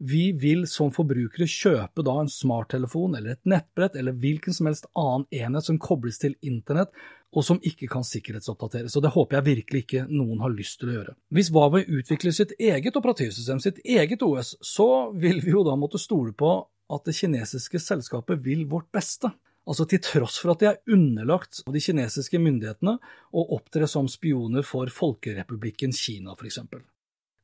Vi 0.00 0.22
vil 0.32 0.64
som 0.70 0.88
forbrukere 0.96 1.44
kjøpe 1.44 2.00
da 2.06 2.14
en 2.22 2.30
smarttelefon 2.32 3.18
eller 3.18 3.34
et 3.34 3.50
nettbrett 3.52 3.98
eller 4.00 4.16
hvilken 4.16 4.56
som 4.56 4.70
helst 4.70 4.88
annen 4.96 5.26
enhet 5.28 5.68
som 5.68 5.76
kobles 5.76 6.22
til 6.22 6.38
internett, 6.40 6.88
og 7.32 7.44
som 7.46 7.60
ikke 7.64 7.88
kan 7.90 8.04
sikkerhetsoppdateres. 8.04 8.96
Og 8.96 9.04
det 9.04 9.12
håper 9.14 9.38
jeg 9.38 9.48
virkelig 9.48 9.84
ikke 9.84 10.04
noen 10.10 10.42
har 10.44 10.52
lyst 10.52 10.80
til 10.80 10.92
å 10.92 10.96
gjøre. 10.98 11.14
Hvis 11.32 11.50
Huawei 11.54 11.84
utvikler 11.86 12.34
sitt 12.36 12.52
eget 12.60 12.98
operativsystem, 12.98 13.62
sitt 13.62 13.80
eget 13.84 14.24
OS, 14.26 14.54
så 14.60 15.08
vil 15.16 15.40
vi 15.44 15.54
jo 15.54 15.64
da 15.66 15.76
måtte 15.80 16.00
stole 16.02 16.36
på 16.36 16.58
at 16.92 17.08
det 17.08 17.16
kinesiske 17.16 17.80
selskapet 17.80 18.42
vil 18.44 18.66
vårt 18.68 18.90
beste. 18.92 19.32
Altså 19.62 19.86
til 19.86 20.02
tross 20.02 20.40
for 20.42 20.52
at 20.52 20.62
de 20.62 20.68
er 20.72 20.80
underlagt 20.92 21.62
av 21.66 21.74
de 21.74 21.80
kinesiske 21.82 22.40
myndighetene 22.42 22.96
og 23.32 23.52
opptrer 23.56 23.88
som 23.90 24.10
spioner 24.10 24.66
for 24.66 24.90
Folkerepublikken 24.92 25.94
Kina, 25.94 26.34
f.eks. 26.34 26.58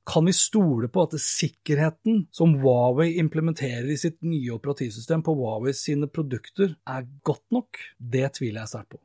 Kan 0.09 0.25
vi 0.25 0.33
stole 0.33 0.89
på 0.89 1.05
at 1.05 1.19
sikkerheten 1.21 2.25
som 2.35 2.57
Huawei 2.63 3.19
implementerer 3.21 3.91
i 3.93 3.99
sitt 4.01 4.19
nye 4.25 4.55
operativsystem 4.57 5.23
på 5.25 5.35
Huawei 5.37 5.75
sine 5.77 6.09
produkter, 6.11 6.75
er 6.89 7.07
godt 7.23 7.45
nok? 7.55 7.79
Det 7.99 8.25
tviler 8.41 8.65
jeg 8.65 8.73
sterkt 8.73 8.97
på. 8.97 9.03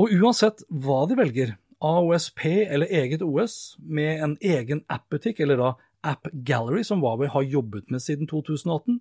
Og 0.00 0.10
uansett 0.18 0.64
hva 0.68 1.04
de 1.06 1.18
velger, 1.18 1.54
AOSP 1.84 2.44
eller 2.46 2.90
eget 2.90 3.22
OS, 3.22 3.76
med 3.78 4.22
en 4.24 4.36
egen 4.40 4.82
app-butikk, 4.90 5.42
eller 5.44 5.60
da 5.60 5.72
App 6.04 6.28
Gallery, 6.32 6.84
som 6.84 7.00
Huawei 7.00 7.28
har 7.32 7.42
jobbet 7.42 7.90
med 7.90 8.02
siden 8.02 8.28
2018, 8.28 8.98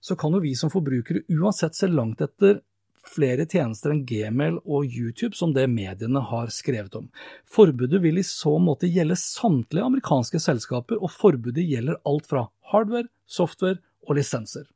så 0.00 0.16
kan 0.16 0.32
jo 0.32 0.40
vi 0.40 0.54
som 0.56 0.70
forbrukere 0.70 1.24
uansett 1.28 1.76
se 1.76 1.88
langt 1.90 2.22
etter 2.24 2.60
flere 3.08 3.46
tjenester 3.48 3.92
enn 3.92 4.04
Gmail 4.06 4.58
og 4.62 4.86
YouTube 4.86 5.36
som 5.36 5.54
det 5.56 5.66
mediene 5.72 6.20
har 6.30 6.52
skrevet 6.54 6.94
om. 6.98 7.08
Forbudet 7.48 8.00
vil 8.04 8.20
i 8.20 8.26
så 8.26 8.54
måte 8.62 8.90
gjelde 8.90 9.16
samtlige 9.18 9.86
amerikanske 9.86 10.40
selskaper, 10.42 11.00
og 11.00 11.12
forbudet 11.12 11.64
gjelder 11.64 12.00
alt 12.08 12.28
fra 12.28 12.46
hardware, 12.72 13.08
software 13.26 13.80
og 14.06 14.18
lisenser. 14.20 14.68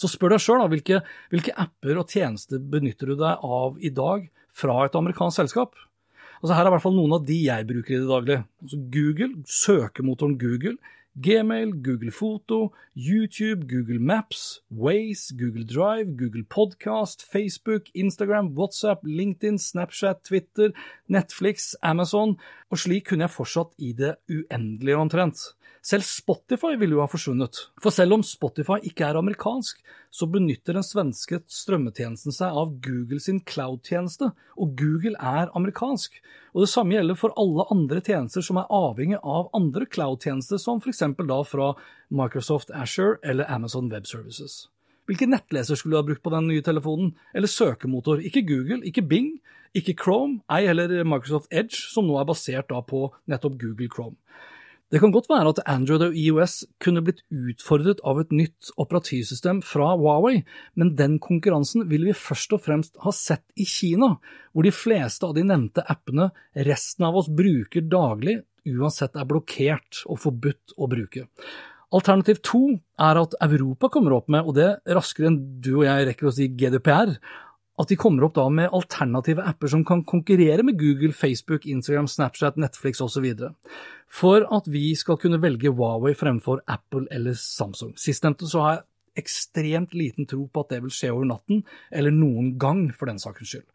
Så 0.00 0.10
spør 0.10 0.34
deg 0.34 0.42
sjøl 0.42 0.64
hvilke, 0.70 1.02
hvilke 1.30 1.54
apper 1.60 2.00
og 2.00 2.10
tjenester 2.10 2.58
benytter 2.58 3.12
du 3.12 3.18
deg 3.20 3.44
av 3.46 3.78
i 3.78 3.92
dag 3.94 4.26
fra 4.54 4.84
et 4.86 4.96
amerikansk 4.98 5.42
selskap? 5.42 5.74
Altså 6.42 6.54
Her 6.54 6.66
er 6.66 6.72
i 6.72 6.74
hvert 6.74 6.84
fall 6.84 6.96
noen 6.98 7.14
av 7.16 7.24
de 7.24 7.38
jeg 7.46 7.66
bruker 7.68 7.94
i 7.94 8.02
det 8.02 8.10
daglige. 8.10 8.44
Altså 8.62 8.80
Google, 8.92 9.30
søkemotoren 9.48 10.36
Google, 10.38 10.76
Gmail, 11.14 11.70
Google 11.82 12.10
Foto, 12.10 12.74
YouTube, 12.96 13.68
Google 13.70 14.00
Maps, 14.00 14.60
Waze, 14.70 15.36
Google 15.38 15.64
Drive, 15.64 16.16
Google 16.18 16.44
Podcast, 16.44 17.22
Facebook, 17.32 17.82
Instagram, 17.94 18.52
WhatsApp, 18.58 19.04
LinkedIn, 19.04 19.58
Snapchat, 19.58 20.24
Twitter, 20.24 20.70
Netflix, 21.06 21.74
Amazon, 21.82 22.36
og 22.70 22.78
slik 22.82 23.06
kunne 23.08 23.28
jeg 23.28 23.36
fortsatt 23.36 23.78
i 23.78 23.92
det 23.94 24.16
uendelige 24.28 24.98
omtrent. 24.98 25.54
Selv 25.84 26.06
Spotify 26.08 26.78
ville 26.80 26.96
jo 26.96 27.02
ha 27.02 27.08
forsvunnet, 27.12 27.58
for 27.84 27.92
selv 27.92 28.16
om 28.16 28.22
Spotify 28.24 28.78
ikke 28.88 29.04
er 29.04 29.18
amerikansk, 29.20 29.82
så 30.08 30.24
benytter 30.32 30.78
den 30.78 30.86
svenske 30.86 31.42
strømmetjenesten 31.44 32.32
seg 32.32 32.56
av 32.56 32.70
Google 32.86 33.20
sin 33.20 33.42
cloud-tjeneste, 33.44 34.30
og 34.56 34.72
Google 34.80 35.12
er 35.20 35.52
amerikansk. 35.52 36.16
Og 36.54 36.64
Det 36.64 36.70
samme 36.72 36.96
gjelder 36.96 37.18
for 37.20 37.36
alle 37.36 37.66
andre 37.74 38.00
tjenester 38.00 38.40
som 38.46 38.62
er 38.62 38.72
avhengig 38.72 39.20
av 39.20 39.50
andre 39.52 39.84
cloud-tjenester, 39.84 40.56
som 40.56 40.80
f.eks. 40.80 41.04
da 41.20 41.38
fra 41.44 41.74
Microsoft 42.08 42.72
Asher 42.72 43.18
eller 43.22 43.44
Amazon 43.52 43.92
Web 43.92 44.08
Services. 44.08 44.70
Hvilken 45.04 45.36
nettleser 45.36 45.76
skulle 45.76 45.98
du 45.98 46.00
ha 46.00 46.08
brukt 46.08 46.24
på 46.24 46.32
den 46.32 46.48
nye 46.48 46.64
telefonen? 46.64 47.12
Eller 47.36 47.52
søkemotor? 47.52 48.24
Ikke 48.24 48.46
Google, 48.48 48.80
ikke 48.88 49.04
Bing, 49.04 49.34
ikke 49.76 49.98
Chrome, 50.00 50.40
ei 50.48 50.64
heller 50.64 51.04
Microsoft 51.04 51.52
Edge, 51.52 51.76
som 51.92 52.08
nå 52.08 52.16
er 52.16 52.24
basert 52.24 52.72
da 52.72 52.80
på 52.80 53.10
nettopp 53.28 53.60
Google 53.60 53.92
Chrome. 53.92 54.16
Det 54.94 55.00
kan 55.02 55.10
godt 55.10 55.26
være 55.26 55.50
at 55.50 55.58
Android 55.66 56.02
og 56.06 56.12
EOS 56.14 56.52
kunne 56.78 57.00
blitt 57.02 57.24
utfordret 57.34 57.98
av 58.06 58.20
et 58.22 58.30
nytt 58.30 58.68
operativsystem 58.78 59.58
fra 59.66 59.88
Huawei, 59.98 60.44
men 60.78 60.92
den 60.94 61.16
konkurransen 61.18 61.88
vil 61.90 62.06
vi 62.06 62.14
først 62.14 62.54
og 62.54 62.62
fremst 62.62 62.94
ha 63.02 63.10
sett 63.10 63.42
i 63.58 63.66
Kina, 63.66 64.12
hvor 64.54 64.62
de 64.62 64.70
fleste 64.70 65.26
av 65.26 65.34
de 65.34 65.42
nevnte 65.48 65.82
appene 65.90 66.28
resten 66.68 67.08
av 67.08 67.18
oss 67.18 67.26
bruker 67.26 67.82
daglig, 67.90 68.36
uansett 68.70 69.18
er 69.18 69.26
blokkert 69.26 70.04
og 70.06 70.20
forbudt 70.28 70.78
å 70.78 70.86
bruke. 70.94 71.26
Alternativ 71.94 72.38
to 72.46 72.62
er 73.02 73.18
at 73.18 73.34
Europa 73.42 73.90
kommer 73.90 74.14
opp 74.14 74.30
med, 74.30 74.46
og 74.46 74.54
det 74.54 74.76
raskere 74.94 75.32
enn 75.32 75.42
du 75.58 75.72
og 75.80 75.88
jeg 75.88 76.06
rekker 76.12 76.30
å 76.30 76.36
si 76.38 76.52
GDPR, 76.54 77.16
at 77.80 77.90
de 77.90 77.98
kommer 77.98 78.26
opp 78.26 78.36
da 78.36 78.46
med 78.52 78.72
alternative 78.76 79.42
apper 79.42 79.72
som 79.72 79.82
kan 79.86 80.04
konkurrere 80.06 80.62
med 80.62 80.78
Google, 80.78 81.12
Facebook, 81.16 81.66
Instagram, 81.66 82.06
Snapchat, 82.10 82.58
Netflix 82.60 83.02
osv. 83.02 83.26
For 84.06 84.46
at 84.54 84.70
vi 84.70 84.92
skal 84.98 85.18
kunne 85.18 85.42
velge 85.42 85.72
Huawei 85.74 86.14
fremfor 86.14 86.62
Apple 86.70 87.08
eller 87.10 87.34
Samsung. 87.38 87.96
Sistnevnte 87.98 88.46
så 88.50 88.62
har 88.62 88.76
jeg 88.76 88.84
ekstremt 89.24 89.94
liten 89.94 90.26
tro 90.26 90.46
på 90.50 90.64
at 90.64 90.74
det 90.74 90.80
vil 90.84 90.94
skje 90.94 91.12
over 91.14 91.26
natten, 91.28 91.62
eller 91.94 92.14
noen 92.14 92.54
gang, 92.58 92.88
for 92.94 93.10
den 93.10 93.20
sakens 93.22 93.52
skyld. 93.52 93.66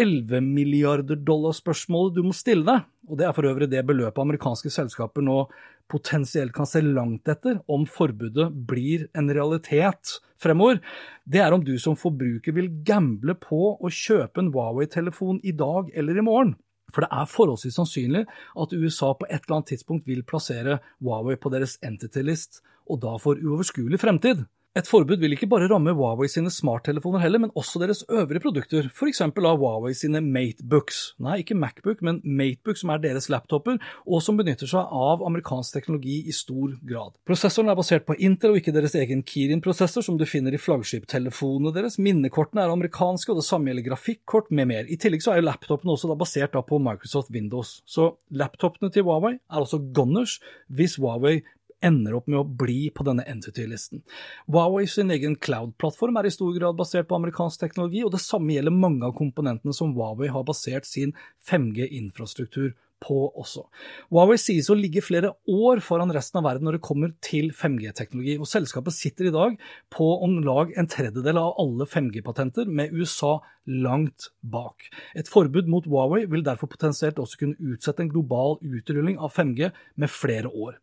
11 0.00 0.40
milliarder 0.40 1.18
dollar-spørsmålet 1.20 2.16
du 2.16 2.22
må 2.24 2.32
stille 2.36 2.64
deg, 2.64 2.88
og 3.10 3.18
det 3.20 3.26
er 3.28 3.34
for 3.36 3.48
øvrig 3.48 3.68
det 3.70 3.84
beløpet 3.86 4.22
amerikanske 4.22 4.72
selskaper 4.72 5.24
nå 5.24 5.44
potensielt 5.92 6.54
kan 6.56 6.68
se 6.68 6.80
langt 6.84 7.28
etter 7.28 7.58
om 7.70 7.84
forbudet 7.88 8.48
blir 8.68 9.04
en 9.18 9.28
realitet 9.34 10.16
fremover, 10.42 10.80
det 11.28 11.42
er 11.44 11.54
om 11.54 11.64
du 11.64 11.74
som 11.80 11.98
forbruker 11.98 12.56
vil 12.56 12.70
gamble 12.86 13.36
på 13.40 13.74
å 13.76 13.92
kjøpe 13.92 14.42
en 14.42 14.52
Huawei-telefon 14.54 15.42
i 15.44 15.52
dag 15.56 15.92
eller 15.94 16.18
i 16.18 16.24
morgen. 16.24 16.56
For 16.92 17.04
det 17.04 17.12
er 17.12 17.28
forholdsvis 17.30 17.78
sannsynlig 17.78 18.24
at 18.64 18.74
USA 18.76 19.12
på 19.16 19.28
et 19.28 19.44
eller 19.44 19.58
annet 19.58 19.72
tidspunkt 19.74 20.08
vil 20.08 20.24
plassere 20.28 20.80
Huawei 21.00 21.38
på 21.40 21.52
deres 21.52 21.78
entity-list, 21.84 22.60
og 22.90 23.00
da 23.04 23.14
for 23.20 23.38
uoverskuelig 23.40 24.00
fremtid. 24.02 24.44
Et 24.72 24.86
forbud 24.88 25.20
vil 25.20 25.34
ikke 25.34 25.50
bare 25.52 25.66
ramme 25.68 25.92
Huawei 25.92 26.30
sine 26.32 26.48
smarttelefoner 26.48 27.20
heller, 27.20 27.42
men 27.42 27.50
også 27.60 27.76
deres 27.82 27.98
øvrige 28.08 28.40
produkter, 28.40 28.86
f.eks. 28.88 29.20
av 29.20 29.58
Huawei 29.60 29.92
sine 29.92 30.22
Matebooks. 30.24 31.00
Nei, 31.20 31.42
ikke 31.42 31.58
Macbook, 31.60 32.00
men 32.00 32.22
Matebook, 32.24 32.80
som 32.80 32.94
er 32.94 33.02
deres 33.02 33.28
laptoper, 33.28 33.76
og 34.08 34.24
som 34.24 34.40
benytter 34.40 34.70
seg 34.70 34.88
av 34.96 35.26
amerikansk 35.28 35.76
teknologi 35.76 36.22
i 36.24 36.32
stor 36.32 36.72
grad. 36.88 37.20
Prosessoren 37.28 37.68
er 37.68 37.76
basert 37.76 38.08
på 38.08 38.16
Intel 38.16 38.54
og 38.54 38.62
ikke 38.62 38.72
deres 38.72 38.96
egen 38.96 39.20
Kirin-prosessor, 39.20 40.08
som 40.08 40.16
du 40.16 40.24
finner 40.24 40.56
i 40.56 40.64
flaggskiptelefonene 40.64 41.76
deres. 41.76 42.00
Minnekortene 42.00 42.64
er 42.64 42.72
amerikanske, 42.72 43.28
og 43.28 43.42
det 43.42 43.48
samme 43.50 43.68
gjelder 43.68 43.90
grafikkort 43.90 44.48
med 44.48 44.72
mer. 44.72 44.88
I 44.88 44.96
tillegg 44.96 45.20
så 45.20 45.34
er 45.34 45.42
jo 45.42 45.50
laptopene 45.50 45.98
også 45.98 46.16
basert 46.16 46.56
på 46.56 46.80
Microsoft 46.80 47.28
Windows. 47.36 47.82
Så 47.84 48.14
laptopene 48.32 48.88
til 48.88 49.04
Huawei 49.04 49.36
er 49.36 49.60
altså 49.66 49.84
gunners 49.92 50.40
hvis 50.72 50.96
Huawei 50.96 51.42
ender 51.84 52.16
opp 52.18 52.28
med 52.30 52.40
å 52.40 52.46
bli 52.62 52.90
på 52.94 53.04
denne 53.06 53.24
entity-listen. 53.28 54.04
Huawei 54.50 54.86
sin 54.90 55.10
egen 55.14 55.36
cloud-plattform 55.36 56.20
er 56.20 56.28
i 56.28 56.34
stor 56.34 56.54
grad 56.56 56.78
basert 56.78 57.08
på 57.10 57.18
amerikansk 57.18 57.64
teknologi, 57.64 58.04
og 58.06 58.14
det 58.14 58.22
samme 58.24 58.54
gjelder 58.54 58.74
mange 58.76 59.08
av 59.08 59.16
komponentene 59.18 59.74
som 59.76 59.94
Huawei 59.96 60.30
har 60.32 60.46
basert 60.48 60.88
sin 60.88 61.16
5G-infrastruktur 61.50 62.72
på 63.02 63.18
også. 63.38 63.64
Huawei 64.12 64.38
sies 64.40 64.70
å 64.70 64.78
ligge 64.78 65.04
flere 65.04 65.34
år 65.50 65.82
foran 65.84 66.12
resten 66.14 66.40
av 66.40 66.46
verden 66.48 66.68
når 66.68 66.78
det 66.78 66.86
kommer 66.86 67.14
til 67.24 67.50
5G-teknologi, 67.56 68.38
og 68.38 68.50
selskapet 68.50 68.96
sitter 68.96 69.28
i 69.28 69.34
dag 69.34 69.56
på 69.92 70.08
om 70.24 70.38
lag 70.46 70.72
en 70.78 70.90
tredjedel 70.90 71.40
av 71.40 71.56
alle 71.62 71.88
5G-patenter, 71.90 72.70
med 72.70 72.94
USA 72.94 73.40
langt 73.66 74.30
bak. 74.40 74.88
Et 75.14 75.28
forbud 75.28 75.68
mot 75.70 75.86
Huawei 75.86 76.24
vil 76.30 76.42
derfor 76.42 76.70
potensielt 76.70 77.20
også 77.22 77.38
kunne 77.38 77.72
utsette 77.72 78.02
en 78.02 78.10
global 78.10 78.56
utrulling 78.58 79.20
av 79.22 79.34
5G 79.36 79.70
med 80.02 80.10
flere 80.10 80.50
år. 80.50 80.78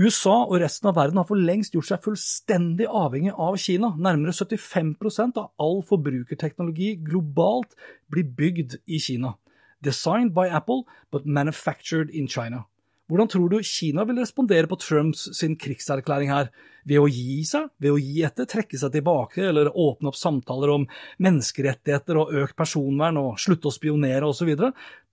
USA 0.00 0.38
og 0.46 0.56
resten 0.62 0.88
av 0.88 0.96
verden 0.96 1.20
har 1.20 1.28
for 1.28 1.40
lengst 1.40 1.76
gjort 1.76 1.90
seg 1.90 2.04
fullstendig 2.06 2.88
avhengig 2.88 3.34
av 3.36 3.58
Kina. 3.60 3.92
Nærmere 4.00 4.32
75% 4.32 5.40
av 5.42 5.52
all 5.60 5.82
forbrukerteknologi 5.84 6.94
globalt 7.04 7.76
blir 8.12 8.28
bygd 8.38 8.80
i 8.86 9.00
Kina. 9.02 9.36
Designed 9.84 10.34
by 10.34 10.48
Apple, 10.48 10.86
but 11.12 11.26
manufactured 11.26 12.10
in 12.10 12.28
China. 12.28 12.64
Hvordan 13.04 13.28
tror 13.28 13.50
du 13.52 13.58
Kina 13.60 14.06
vil 14.08 14.16
respondere 14.16 14.68
på 14.68 14.78
Trumps 14.80 15.26
sin 15.36 15.58
krigserklæring 15.60 16.30
her? 16.32 16.48
Ved 16.88 17.02
å 17.02 17.08
gi 17.12 17.42
seg? 17.44 17.68
Ved 17.76 17.92
å 17.92 18.00
gi 18.00 18.22
etter? 18.24 18.48
Trekke 18.48 18.80
seg 18.80 18.94
tilbake? 18.94 19.42
Eller 19.44 19.68
åpne 19.68 20.08
opp 20.08 20.16
samtaler 20.16 20.72
om 20.72 20.86
menneskerettigheter 21.20 22.16
og 22.22 22.32
økt 22.40 22.56
personvern 22.56 23.20
og 23.20 23.36
slutte 23.44 23.68
å 23.68 23.74
spionere 23.76 24.30
osv.? 24.30 24.54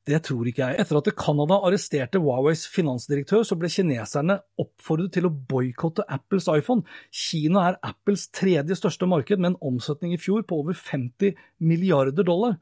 Det 0.08 0.18
tror 0.26 0.48
ikke 0.48 0.64
jeg. 0.64 0.80
Etter 0.82 0.98
at 0.98 1.12
Canada 1.20 1.60
arresterte 1.68 2.24
Huaweis 2.24 2.64
finansdirektør, 2.72 3.44
så 3.46 3.60
ble 3.60 3.70
kineserne 3.70 4.40
oppfordret 4.62 5.12
til 5.18 5.28
å 5.28 5.36
boikotte 5.52 6.08
Apples 6.10 6.48
iPhone. 6.50 6.88
Kina 7.12 7.68
er 7.68 7.80
Apples 7.92 8.30
tredje 8.34 8.80
største 8.80 9.06
marked, 9.06 9.38
med 9.38 9.52
en 9.52 9.62
omsetning 9.74 10.16
i 10.16 10.22
fjor 10.22 10.48
på 10.48 10.64
over 10.64 10.80
50 10.80 11.36
milliarder 11.60 12.26
dollar. 12.26 12.56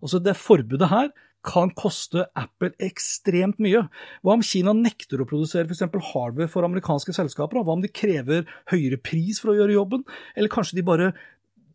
Altså 0.00 0.18
Det 0.24 0.40
forbudet 0.40 0.88
her 0.88 1.12
kan 1.46 1.72
koste 1.76 2.26
Apple 2.36 2.72
ekstremt 2.82 3.60
mye. 3.62 3.86
Hva 4.20 4.36
om 4.36 4.44
Kina 4.44 4.74
nekter 4.76 5.22
å 5.22 5.28
produsere 5.28 5.68
f.eks. 5.68 5.86
hardware 6.12 6.50
for 6.52 6.66
amerikanske 6.66 7.14
selskaper? 7.16 7.62
Hva 7.64 7.78
om 7.78 7.84
de 7.84 7.92
krever 7.92 8.46
høyere 8.72 9.00
pris 9.00 9.40
for 9.40 9.52
å 9.52 9.58
gjøre 9.58 9.78
jobben? 9.78 10.04
Eller 10.36 10.52
kanskje 10.52 10.80
de 10.80 10.86
bare 10.86 11.12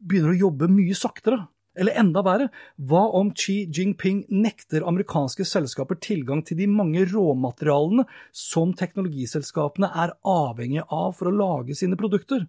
begynner 0.05 0.35
å 0.35 0.41
jobbe 0.45 0.69
mye 0.71 0.97
saktere? 0.97 1.47
Eller 1.75 1.97
enda 1.99 2.21
verre, 2.23 2.47
hva 2.79 3.03
om 3.19 3.33
Xi 3.35 3.65
Jinping 3.67 4.21
nekter 4.31 4.85
amerikanske 4.87 5.43
selskaper 5.47 5.99
tilgang 5.99 6.39
til 6.47 6.61
de 6.61 6.69
mange 6.71 7.03
råmaterialene 7.09 8.05
som 8.31 8.71
teknologiselskapene 8.79 9.89
er 9.91 10.13
avhengige 10.23 10.85
av 10.87 11.17
for 11.17 11.27
å 11.27 11.35
lage 11.35 11.75
sine 11.75 11.99
produkter, 11.99 12.45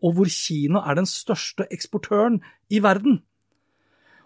og 0.00 0.16
hvor 0.16 0.30
Kina 0.32 0.80
er 0.88 0.96
den 0.96 1.08
største 1.08 1.68
eksportøren 1.68 2.40
i 2.72 2.80
verden? 2.80 3.20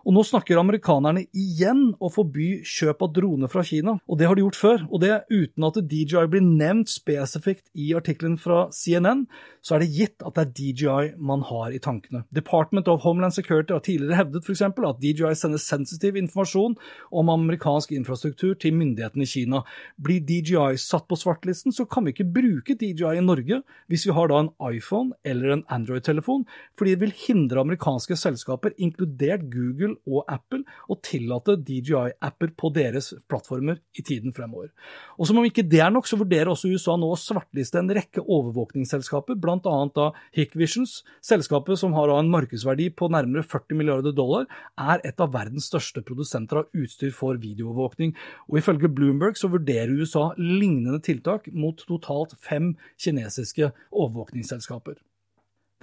Og 0.05 0.12
nå 0.12 0.23
snakker 0.27 0.61
amerikanerne 0.61 1.25
igjen 1.33 1.95
å 1.97 2.11
forby 2.12 2.61
kjøp 2.69 3.03
av 3.07 3.12
droner 3.17 3.51
fra 3.53 3.64
Kina, 3.64 3.97
og 4.05 4.19
det 4.21 4.29
har 4.29 4.37
de 4.37 4.45
gjort 4.45 4.59
før. 4.61 4.85
Og 4.90 5.01
det 5.01 5.12
uten 5.33 5.64
at 5.64 5.79
DJI 5.81 6.27
blir 6.31 6.45
nevnt 6.45 6.93
spesifikt 6.93 7.71
i 7.73 7.90
artikkelen 7.97 8.37
fra 8.40 8.67
CNN, 8.75 9.25
så 9.64 9.77
er 9.77 9.85
det 9.85 9.93
gitt 9.97 10.25
at 10.27 10.37
det 10.37 10.45
er 10.45 10.53
DJI 10.59 11.14
man 11.17 11.45
har 11.49 11.73
i 11.73 11.81
tankene. 11.81 12.25
Department 12.37 12.90
of 12.93 13.01
Homeland 13.07 13.33
Security 13.37 13.73
har 13.73 13.85
tidligere 13.85 14.19
hevdet 14.21 14.45
f.eks. 14.45 14.62
at 14.69 15.01
DJI 15.01 15.33
sender 15.40 15.62
sensitiv 15.62 16.19
informasjon 16.21 16.77
om 17.09 17.33
amerikansk 17.33 17.95
infrastruktur 17.97 18.53
til 18.61 18.77
myndighetene 18.77 19.25
i 19.25 19.31
Kina. 19.31 19.62
Blir 19.97 20.21
DJI 20.21 20.77
satt 20.81 21.09
på 21.09 21.19
svartlisten, 21.19 21.73
så 21.73 21.88
kan 21.88 22.05
vi 22.05 22.12
ikke 22.12 22.29
bruke 22.29 22.77
DJI 22.77 23.17
i 23.23 23.25
Norge 23.25 23.62
hvis 23.88 24.05
vi 24.05 24.17
har 24.17 24.29
da 24.29 24.43
en 24.45 24.53
iPhone 24.69 25.17
eller 25.25 25.57
en 25.57 25.67
Android-telefon, 25.73 26.45
fordi 26.77 26.95
det 26.95 27.05
vil 27.07 27.17
hindre 27.25 27.64
amerikanske 27.64 28.19
selskaper, 28.21 28.77
inkludert 28.77 29.49
Google 29.49 29.94
Google 29.95 30.19
og 30.19 30.31
Apple 30.31 30.63
å 30.91 30.97
tillate 31.03 31.57
DJI-apper 31.65 32.55
på 32.57 32.71
deres 32.75 33.13
plattformer 33.29 33.81
i 33.97 34.03
tiden 34.03 34.33
fremover. 34.35 34.71
Og 35.19 35.29
som 35.29 35.39
om 35.39 35.47
ikke 35.47 35.65
det 35.67 35.81
er 35.81 35.93
nok, 35.93 36.07
så 36.07 36.19
vurderer 36.19 36.51
også 36.53 36.71
USA 36.73 36.97
nå 36.97 37.11
å 37.13 37.19
svartliste 37.19 37.79
en 37.81 37.93
rekke 37.95 38.23
overvåkningsselskaper, 38.25 39.39
bl.a. 39.41 39.59
da 39.95 40.11
Hikvisions. 40.35 41.03
Selskapet 41.25 41.79
som 41.81 41.95
har 41.95 42.13
en 42.15 42.31
markedsverdi 42.33 42.91
på 42.97 43.11
nærmere 43.13 43.45
40 43.47 43.79
milliarder 43.79 44.15
dollar, 44.15 44.49
er 44.79 45.03
et 45.05 45.21
av 45.21 45.33
verdens 45.35 45.69
største 45.71 46.05
produsenter 46.05 46.63
av 46.63 46.79
utstyr 46.85 47.15
for 47.15 47.41
videoovervåkning. 47.41 48.15
Og 48.51 48.61
ifølge 48.61 48.93
Bloomberg 48.93 49.39
så 49.41 49.51
vurderer 49.53 49.95
USA 49.95 50.31
lignende 50.39 51.03
tiltak 51.05 51.51
mot 51.53 51.81
totalt 51.89 52.37
fem 52.45 52.75
kinesiske 53.01 53.73
overvåkningsselskaper. 53.91 55.01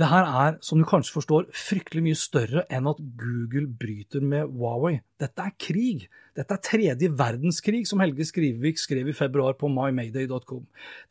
Det 0.01 0.07
her 0.09 0.25
er, 0.25 0.55
som 0.65 0.79
du 0.81 0.85
kanskje 0.89 1.13
forstår, 1.13 1.43
fryktelig 1.53 2.01
mye 2.01 2.17
større 2.17 2.63
enn 2.73 2.87
at 2.89 2.97
Google 3.19 3.67
bryter 3.69 4.23
med 4.25 4.49
Huawei. 4.49 4.95
Dette 5.21 5.43
er 5.45 5.51
krig. 5.61 6.07
Dette 6.33 6.55
er 6.55 6.63
tredje 6.65 7.09
verdenskrig, 7.19 7.83
som 7.85 8.01
Helge 8.01 8.25
Skrivevik 8.25 8.81
skrev 8.81 9.11
i 9.11 9.13
februar 9.13 9.53
på 9.59 9.69
mymayday.com. 9.69 10.63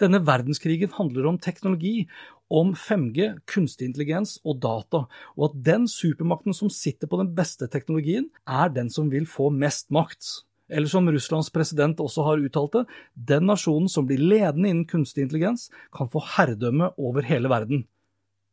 Denne 0.03 0.19
verdenskrigen 0.27 0.91
handler 0.97 1.29
om 1.31 1.39
teknologi, 1.39 2.09
om 2.51 2.73
5G, 2.75 3.29
kunstig 3.47 3.93
intelligens 3.93 4.41
og 4.43 4.59
data, 4.65 5.05
og 5.39 5.47
at 5.53 5.63
den 5.71 5.87
supermakten 5.87 6.57
som 6.57 6.73
sitter 6.75 7.07
på 7.07 7.21
den 7.23 7.31
beste 7.37 7.71
teknologien, 7.71 8.27
er 8.43 8.75
den 8.75 8.91
som 8.91 9.13
vil 9.13 9.31
få 9.31 9.53
mest 9.55 9.93
makt. 9.95 10.33
Eller 10.67 10.91
som 10.91 11.07
Russlands 11.07 11.53
president 11.55 12.03
også 12.03 12.27
har 12.27 12.43
uttalt 12.43 12.75
det, 12.81 12.85
den 13.15 13.47
nasjonen 13.53 13.87
som 13.93 14.11
blir 14.11 14.19
ledende 14.19 14.75
innen 14.75 14.91
kunstig 14.91 15.29
intelligens, 15.29 15.69
kan 15.95 16.11
få 16.11 16.27
herredømme 16.35 16.91
over 16.99 17.31
hele 17.31 17.55
verden. 17.55 17.87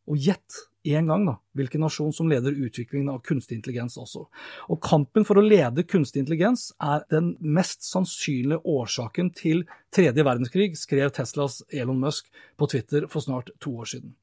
Og 0.07 0.17
gjett 0.23 0.61
én 0.87 1.09
gang, 1.11 1.25
da, 1.27 1.35
hvilken 1.57 1.83
nasjon 1.85 2.13
som 2.15 2.29
leder 2.31 2.55
utviklingen 2.55 3.09
av 3.13 3.23
kunstig 3.25 3.59
intelligens 3.59 3.97
også. 3.99 4.27
Og 4.71 4.81
kampen 4.83 5.25
for 5.27 5.39
å 5.39 5.45
lede 5.45 5.85
kunstig 5.87 6.23
intelligens 6.23 6.69
er 6.83 7.05
den 7.13 7.33
mest 7.41 7.85
sannsynlige 7.87 8.63
årsaken 8.63 9.33
til 9.37 9.65
tredje 9.93 10.23
verdenskrig, 10.23 10.71
skrev 10.77 11.11
Teslas 11.15 11.61
Elon 11.73 11.99
Musk 12.03 12.29
på 12.57 12.69
Twitter 12.71 13.07
for 13.11 13.23
snart 13.23 13.51
to 13.63 13.73
år 13.81 13.95
siden. 13.95 14.15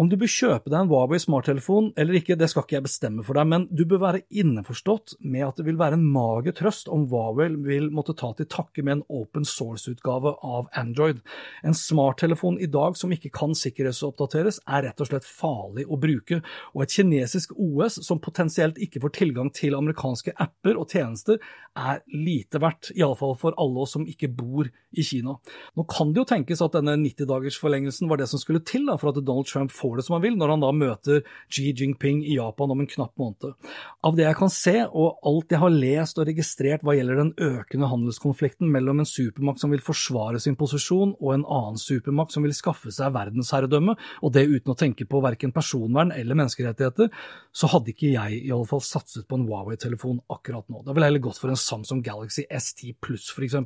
Om 0.00 0.08
du 0.08 0.14
bør 0.16 0.30
kjøpe 0.32 0.70
deg 0.72 0.78
en 0.78 0.88
Huawei 0.88 1.18
smarttelefon 1.20 1.90
eller 2.00 2.16
ikke, 2.16 2.36
det 2.38 2.46
skal 2.48 2.64
ikke 2.64 2.78
jeg 2.78 2.84
bestemme 2.86 3.24
for 3.26 3.36
deg, 3.36 3.48
men 3.50 3.66
du 3.68 3.82
bør 3.88 4.00
være 4.06 4.22
innforstått 4.32 5.18
med 5.20 5.44
at 5.44 5.58
det 5.60 5.66
vil 5.66 5.80
være 5.80 5.98
en 5.98 6.06
mager 6.14 6.54
trøst 6.56 6.88
om 6.88 7.04
Huawei 7.10 7.50
vil 7.66 7.90
måtte 7.92 8.14
ta 8.16 8.30
til 8.38 8.48
takke 8.48 8.84
med 8.86 8.94
en 8.94 9.02
open 9.20 9.44
source-utgave 9.44 10.32
av 10.46 10.70
Android. 10.80 11.20
En 11.66 11.76
smarttelefon 11.76 12.56
i 12.64 12.70
dag 12.72 12.96
som 12.96 13.12
ikke 13.12 13.32
kan 13.34 13.52
sikkerhetsoppdateres, 13.52 14.62
er 14.64 14.86
rett 14.88 15.04
og 15.04 15.10
slett 15.10 15.28
farlig 15.28 15.84
å 15.84 16.00
bruke, 16.00 16.40
og 16.74 16.84
et 16.84 16.94
kinesisk 16.94 17.52
OS 17.56 17.98
som 18.06 18.20
potensielt 18.22 18.78
ikke 18.82 19.02
får 19.02 19.14
tilgang 19.18 19.50
til 19.56 19.76
amerikanske 19.78 20.34
apper 20.40 20.78
og 20.78 20.88
tjenester, 20.92 21.40
er 21.78 22.00
lite 22.10 22.58
verdt, 22.60 22.90
iallfall 22.98 23.36
for 23.38 23.54
alle 23.60 23.84
oss 23.84 23.94
som 23.94 24.06
ikke 24.08 24.28
bor 24.34 24.66
i 24.90 25.04
Kina. 25.06 25.36
Nå 25.78 25.84
kan 25.90 26.10
det 26.10 26.18
jo 26.18 26.26
tenkes 26.26 26.62
at 26.64 26.74
denne 26.74 26.96
90-dagersforlengelsen 26.98 28.10
var 28.10 28.18
det 28.18 28.26
som 28.30 28.40
skulle 28.42 28.62
til 28.66 28.88
da, 28.88 28.96
for 28.98 29.12
at 29.12 29.20
Donald 29.22 29.46
Trump 29.46 29.70
får 29.74 30.00
det 30.00 30.04
som 30.06 30.16
han 30.16 30.24
vil, 30.24 30.36
når 30.38 30.54
han 30.54 30.64
da 30.64 30.70
møter 30.74 31.20
Xi 31.46 31.70
Jinping 31.70 32.24
i 32.26 32.34
Japan 32.40 32.74
om 32.74 32.82
en 32.82 32.90
knapp 32.90 33.14
måned. 33.20 33.54
Av 34.02 34.18
det 34.18 34.26
jeg 34.26 34.38
kan 34.40 34.50
se, 34.52 34.74
og 34.88 35.22
alt 35.30 35.54
jeg 35.54 35.62
har 35.62 35.74
lest 35.74 36.18
og 36.18 36.26
registrert 36.26 36.82
hva 36.86 36.96
gjelder 36.98 37.22
den 37.22 37.32
økende 37.38 37.90
handelskonflikten 37.92 38.70
mellom 38.72 39.04
en 39.04 39.08
supermakt 39.08 39.62
som 39.62 39.70
vil 39.70 39.84
forsvare 39.84 40.42
sin 40.42 40.58
posisjon, 40.58 41.14
og 41.20 41.36
en 41.36 41.46
annen 41.46 41.78
supermakt 41.80 42.34
som 42.34 42.46
vil 42.46 42.56
skaffe 42.56 42.90
seg 42.94 43.14
verdensherredømme, 43.14 43.94
og 44.26 44.34
det 44.34 44.48
uten 44.50 44.74
å 44.74 44.78
tenke 44.78 45.06
på 45.06 45.22
verken 45.22 45.54
personvern 45.54 46.10
eller 46.16 46.38
menneskerettigheter, 46.42 47.14
så 47.54 47.70
hadde 47.70 47.94
ikke 47.94 48.10
jeg 48.10 48.42
i 48.42 48.50
alle 48.50 48.66
fall 48.66 48.82
satset 48.84 49.28
på 49.30 49.38
en 49.38 49.46
Huawei-telefon 49.46 50.18
akkurat 50.32 50.66
nå. 50.66 50.82
Da 50.82 50.94
ville 50.94 51.06
jeg 51.06 51.14
heller 51.14 51.26
gått 51.28 51.40
for 51.40 51.52
en 51.52 51.59
Samsung 51.60 52.02
Galaxy 52.06 52.46
S10 52.50 52.96
Plus 53.04 53.28
f.eks., 53.34 53.56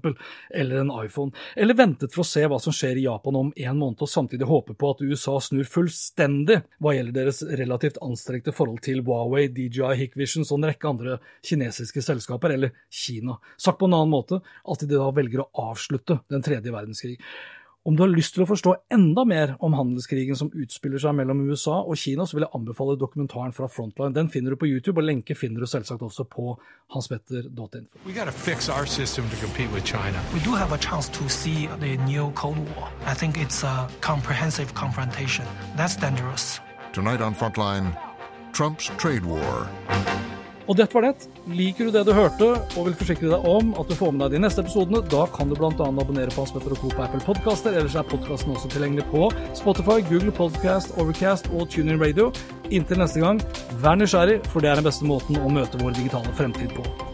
eller 0.54 0.82
en 0.82 0.92
iPhone, 1.04 1.32
eller 1.56 1.78
ventet 1.78 2.14
for 2.14 2.24
å 2.24 2.28
se 2.28 2.44
hva 2.50 2.58
som 2.62 2.74
skjer 2.74 3.00
i 3.00 3.06
Japan 3.06 3.38
om 3.40 3.52
en 3.54 3.80
måned, 3.80 4.02
og 4.02 4.10
samtidig 4.10 4.48
håpe 4.50 4.76
på 4.78 4.92
at 4.94 5.02
USA 5.04 5.38
snur 5.42 5.66
fullstendig 5.68 6.60
hva 6.82 6.94
gjelder 6.96 7.20
deres 7.20 7.42
relativt 7.60 8.00
anstrengte 8.04 8.54
forhold 8.54 8.82
til 8.84 9.02
Huawei, 9.06 9.46
DJI, 9.54 9.94
Hikvision 10.02 10.46
og 10.48 10.58
en 10.58 10.70
rekke 10.70 10.90
andre 10.90 11.18
kinesiske 11.46 12.04
selskaper, 12.04 12.56
eller 12.56 12.74
Kina. 12.90 13.38
Sagt 13.56 13.80
på 13.80 13.88
en 13.90 13.96
annen 13.96 14.14
måte, 14.14 14.40
at 14.42 14.84
de 14.84 14.94
da 14.94 15.10
velger 15.14 15.44
å 15.44 15.50
avslutte 15.70 16.20
den 16.32 16.44
tredje 16.44 16.74
verdenskrig. 16.74 17.18
Om 17.86 17.96
du 17.96 18.00
har 18.00 18.08
lyst 18.08 18.32
til 18.32 18.46
å 18.46 18.48
forstå 18.48 18.72
enda 18.96 19.26
mer 19.28 19.50
om 19.60 19.74
handelskrigen 19.76 20.38
som 20.40 20.48
utspiller 20.56 21.02
seg 21.02 21.12
mellom 21.18 21.42
USA 21.44 21.82
og 21.82 21.98
Kina, 22.00 22.24
så 22.24 22.38
vil 22.38 22.46
jeg 22.46 22.56
anbefale 22.56 22.94
dokumentaren 22.96 23.52
fra 23.52 23.68
Frontline. 23.68 24.14
Den 24.16 24.30
finner 24.32 24.54
du 24.54 24.56
på 24.56 24.70
YouTube, 24.70 25.02
og 25.02 25.04
lenke 25.04 25.36
finner 25.36 25.60
du 25.60 25.68
selvsagt 25.68 26.00
også 26.00 26.24
på 26.24 26.54
hanspetter.info. 26.94 28.00
We 28.06 28.16
got 28.16 28.24
to 28.24 28.32
fix 28.32 28.70
our 28.72 28.86
system 28.88 29.28
to 29.28 29.36
compete 29.36 29.68
with 29.76 29.84
China. 29.84 30.16
We 30.32 30.40
do 30.40 30.56
have 30.56 30.72
a 30.72 30.78
chance 30.80 31.12
to 31.12 31.28
see 31.28 31.68
the 31.80 31.98
new 32.08 32.32
Cold 32.32 32.56
War. 32.72 32.88
I 33.04 33.12
think 33.12 33.36
it's 33.36 33.62
a 33.64 33.86
comprehensive 34.00 34.72
confrontation. 34.72 35.44
That's 35.76 35.96
dangerous. 35.96 36.60
Tonight 36.94 37.20
on 37.20 37.34
Frontline, 37.34 37.92
Trump's 38.52 38.88
trade 38.96 39.26
war. 39.26 39.68
Og 40.64 40.78
dette 40.78 40.96
var 40.96 41.04
det. 41.04 41.26
Liker 41.52 41.88
du 41.88 41.92
det 41.92 42.04
du 42.08 42.12
hørte 42.16 42.46
og 42.56 42.86
vil 42.86 42.96
forsikre 42.96 43.28
deg 43.34 43.48
om 43.48 43.74
at 43.80 43.90
du 43.90 43.96
får 43.98 44.14
med 44.14 44.24
deg 44.24 44.38
de 44.38 44.44
neste 44.46 44.64
episodene, 44.64 45.02
da 45.12 45.26
kan 45.34 45.50
du 45.50 45.56
bl.a. 45.58 45.70
abonnere 45.76 46.32
på 46.32 46.46
Aspetter 46.46 46.72
og 46.72 46.80
Co. 46.80 46.92
på 46.94 47.04
Apple 47.04 47.20
Podcaster. 47.26 47.76
Ellers 47.76 47.96
er 48.00 48.08
podkasten 48.08 48.54
også 48.56 48.70
tilgjengelig 48.72 49.04
på 49.12 49.28
Spotify, 49.58 50.00
Google 50.08 50.32
Podcast, 50.32 50.94
Overcast 50.96 51.50
og 51.52 51.68
TuneIn 51.72 52.00
Radio. 52.00 52.30
Inntil 52.72 53.02
neste 53.02 53.20
gang, 53.20 53.42
vær 53.84 54.00
nysgjerrig, 54.00 54.40
for 54.48 54.64
det 54.64 54.72
er 54.72 54.80
den 54.80 54.88
beste 54.88 55.08
måten 55.08 55.36
å 55.42 55.52
møte 55.52 55.80
vår 55.84 55.98
digitale 56.00 56.32
fremtid 56.38 56.72
på. 56.78 57.13